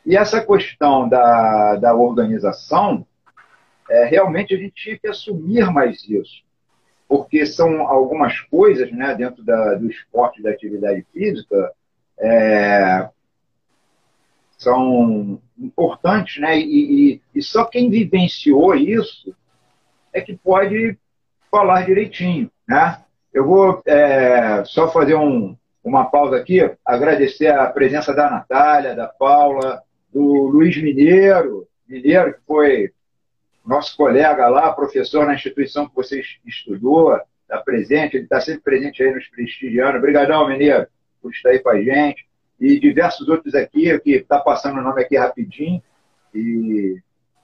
[0.05, 3.05] E essa questão da, da organização,
[3.89, 6.43] é, realmente a gente tinha que assumir mais isso,
[7.11, 11.73] porque são algumas coisas né, dentro da, do esporte da atividade física
[12.17, 13.09] é,
[14.57, 16.57] são importantes, né?
[16.57, 19.35] E, e, e, só quem vivenciou isso
[20.13, 20.97] é que pode
[21.51, 23.01] falar direitinho, né?
[23.33, 25.53] Eu vou é, só fazer um,
[25.83, 29.83] uma pausa aqui, agradecer a presença da Natália, da Paula,
[30.13, 32.93] do Luiz Mineiro, Mineiro, que foi
[33.65, 39.03] nosso colega lá, professor na instituição que você estudou, está presente, ele está sempre presente
[39.03, 39.97] aí nos prestigiando.
[39.97, 40.87] Obrigadão, Mineiro,
[41.21, 42.27] por estar aí com a gente.
[42.59, 45.81] E diversos outros aqui, que está passando o nome aqui rapidinho.
[46.33, 47.01] E...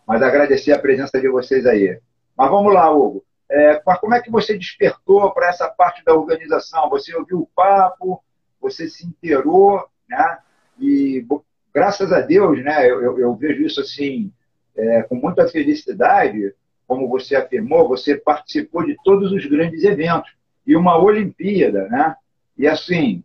[0.08, 2.00] Mas agradecer a presença de vocês aí.
[2.38, 3.24] Mas vamos lá, Hugo.
[3.50, 6.90] É, como é que você despertou para essa parte da organização?
[6.90, 8.22] Você ouviu o papo,
[8.60, 10.38] você se inteirou, né?
[10.80, 11.26] E
[11.74, 14.32] graças a Deus, né, eu, eu, eu vejo isso assim
[14.78, 16.54] é, com muita felicidade,
[16.88, 20.32] como você afirmou, você participou de todos os grandes eventos
[20.66, 22.16] e uma Olimpíada, né?
[22.58, 23.24] E assim,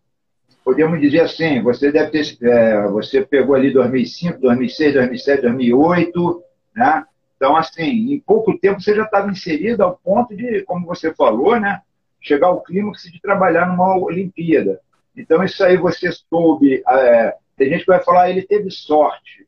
[0.63, 6.43] podemos dizer assim, você deve ter, é, você pegou ali 2005, 2006, 2007, 2008,
[6.75, 7.05] né?
[7.35, 11.59] Então, assim, em pouco tempo você já estava inserido ao ponto de, como você falou,
[11.59, 11.81] né?
[12.21, 14.79] Chegar ao clímax de trabalhar numa Olimpíada.
[15.15, 19.47] Então, isso aí você soube é, tem gente que vai falar, ele teve sorte.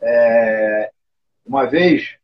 [0.00, 0.90] É,
[1.46, 2.16] uma vez,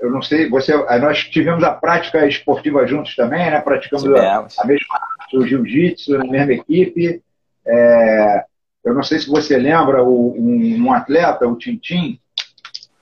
[0.00, 3.60] eu não sei, você, nós tivemos a prática esportiva juntos também, né?
[3.60, 5.00] Praticamos a, a, mesma
[5.34, 7.22] o jiu-jitsu na mesma equipe.
[7.66, 8.44] É,
[8.84, 12.18] eu não sei se você lembra, o, um, um, atleta, o Tintim,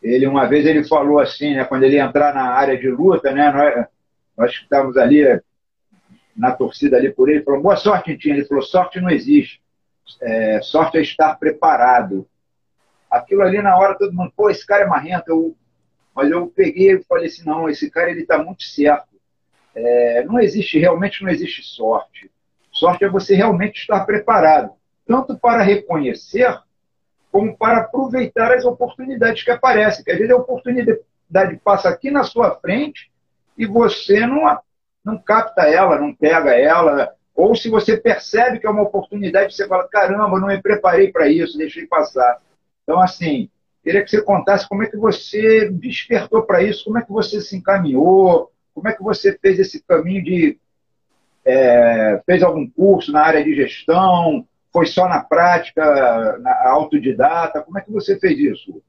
[0.03, 1.65] ele uma vez ele falou assim, né?
[1.65, 3.51] Quando ele entrar na área de luta, né?
[3.51, 3.87] Nós,
[4.37, 5.23] nós estávamos ali
[6.37, 8.31] na torcida ali por ele, falou, boa sorte, Tintim.
[8.31, 9.61] Ele falou, sorte não existe
[10.21, 12.27] é, sorte é estar preparado.
[13.17, 15.29] Aquilo ali na hora todo mundo, pô, esse cara é marrento.
[15.29, 15.57] Eu,
[16.15, 19.09] mas eu peguei e falei assim, não, esse cara ele está muito certo.
[19.75, 22.31] É, não existe, realmente não existe sorte.
[22.73, 24.73] Sorte é você realmente estar preparado,
[25.07, 26.59] tanto para reconhecer
[27.31, 30.05] como para aproveitar as oportunidades que aparecem.
[30.05, 33.11] Que às vezes a oportunidade passa aqui na sua frente
[33.59, 34.59] e você não,
[35.05, 39.69] não capta ela, não pega ela, ou se você percebe que é uma oportunidade, você
[39.69, 42.41] fala, caramba, não me preparei para isso, deixei passar.
[42.87, 43.51] Então, assim,
[43.83, 47.41] queria que você contasse como é que você despertou para isso, como é que você
[47.41, 50.59] se encaminhou, como é que você fez esse caminho de.
[51.45, 57.79] É, fez algum curso na área de gestão, foi só na prática, na autodidata, como
[57.79, 58.83] é que você fez isso?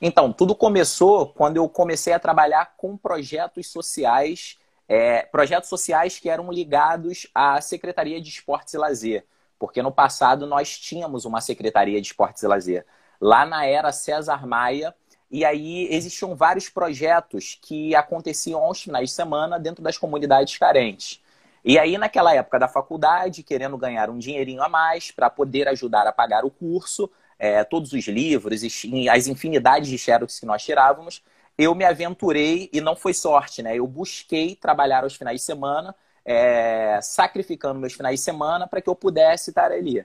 [0.00, 4.56] Então, tudo começou quando eu comecei a trabalhar com projetos sociais
[4.90, 9.24] é, projetos sociais que eram ligados à Secretaria de Esportes e Lazer,
[9.56, 12.84] porque no passado nós tínhamos uma Secretaria de Esportes e Lazer,
[13.20, 14.94] lá na era César Maia,
[15.30, 21.22] e aí existiam vários projetos que aconteciam aos finais de semana dentro das comunidades carentes.
[21.64, 26.06] E aí, naquela época da faculdade, querendo ganhar um dinheirinho a mais para poder ajudar
[26.06, 28.62] a pagar o curso, é, todos os livros,
[29.10, 31.22] as infinidades de xerox que nós tirávamos,
[31.56, 33.76] eu me aventurei e não foi sorte, né?
[33.76, 35.94] Eu busquei trabalhar aos finais de semana,
[36.24, 40.04] é, sacrificando meus finais de semana para que eu pudesse estar ali.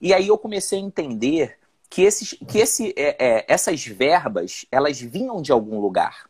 [0.00, 1.58] E aí eu comecei a entender
[1.92, 6.26] que, esses, que esse, é, é, essas verbas elas vinham de algum lugar.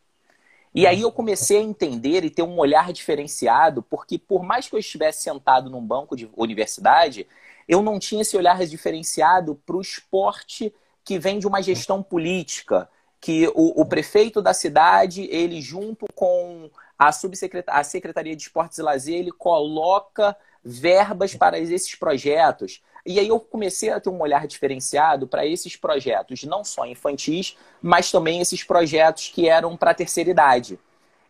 [0.75, 4.75] E aí eu comecei a entender e ter um olhar diferenciado, porque por mais que
[4.75, 7.25] eu estivesse sentado num banco de universidade,
[7.65, 12.89] eu não tinha esse olhar diferenciado para o esporte que vem de uma gestão política,
[13.21, 18.79] que o, o, prefeito da cidade, ele junto com a, subsecretaria, a Secretaria de Esportes
[18.79, 22.81] e Lazer, ele coloca verbas para esses projetos.
[23.05, 27.57] E aí eu comecei a ter um olhar diferenciado para esses projetos, não só infantis,
[27.81, 30.79] mas também esses projetos que eram para a terceira idade.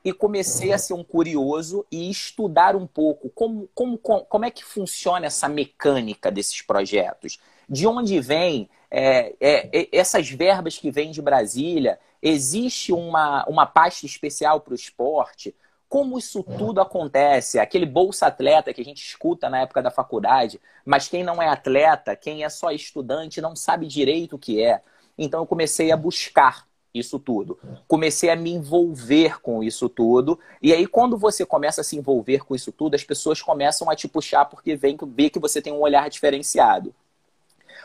[0.06, 4.64] E comecei a ser um curioso e estudar um pouco como, como, como é que
[4.64, 7.40] funciona essa mecânica desses projetos.
[7.68, 12.00] De onde vem é, é, é essas verbas que vêm de Brasília?
[12.22, 15.56] Existe uma, uma pasta especial para o esporte?
[15.94, 20.60] Como isso tudo acontece, aquele bolsa atleta que a gente escuta na época da faculdade,
[20.84, 24.82] mas quem não é atleta, quem é só estudante, não sabe direito o que é.
[25.16, 26.66] Então eu comecei a buscar
[26.96, 27.60] isso tudo.
[27.88, 30.40] Comecei a me envolver com isso tudo.
[30.64, 33.96] E aí, quando você começa a se envolver com isso tudo, as pessoas começam a
[33.96, 36.92] te puxar porque vem ver que você tem um olhar diferenciado.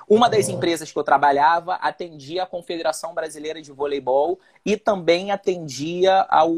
[0.09, 6.23] Uma das empresas que eu trabalhava atendia a Confederação Brasileira de Voleibol e também atendia
[6.31, 6.51] ao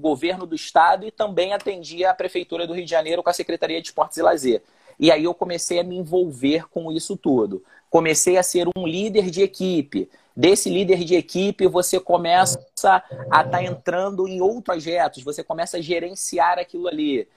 [0.00, 3.80] governo do estado e também atendia a Prefeitura do Rio de Janeiro com a Secretaria
[3.80, 4.60] de Esportes e Lazer.
[4.98, 7.62] E aí eu comecei a me envolver com isso tudo.
[7.88, 10.08] Comecei a ser um líder de equipe.
[10.36, 12.98] Desse líder de equipe, você começa a
[13.40, 17.28] estar tá entrando em outros projetos, você começa a gerenciar aquilo ali.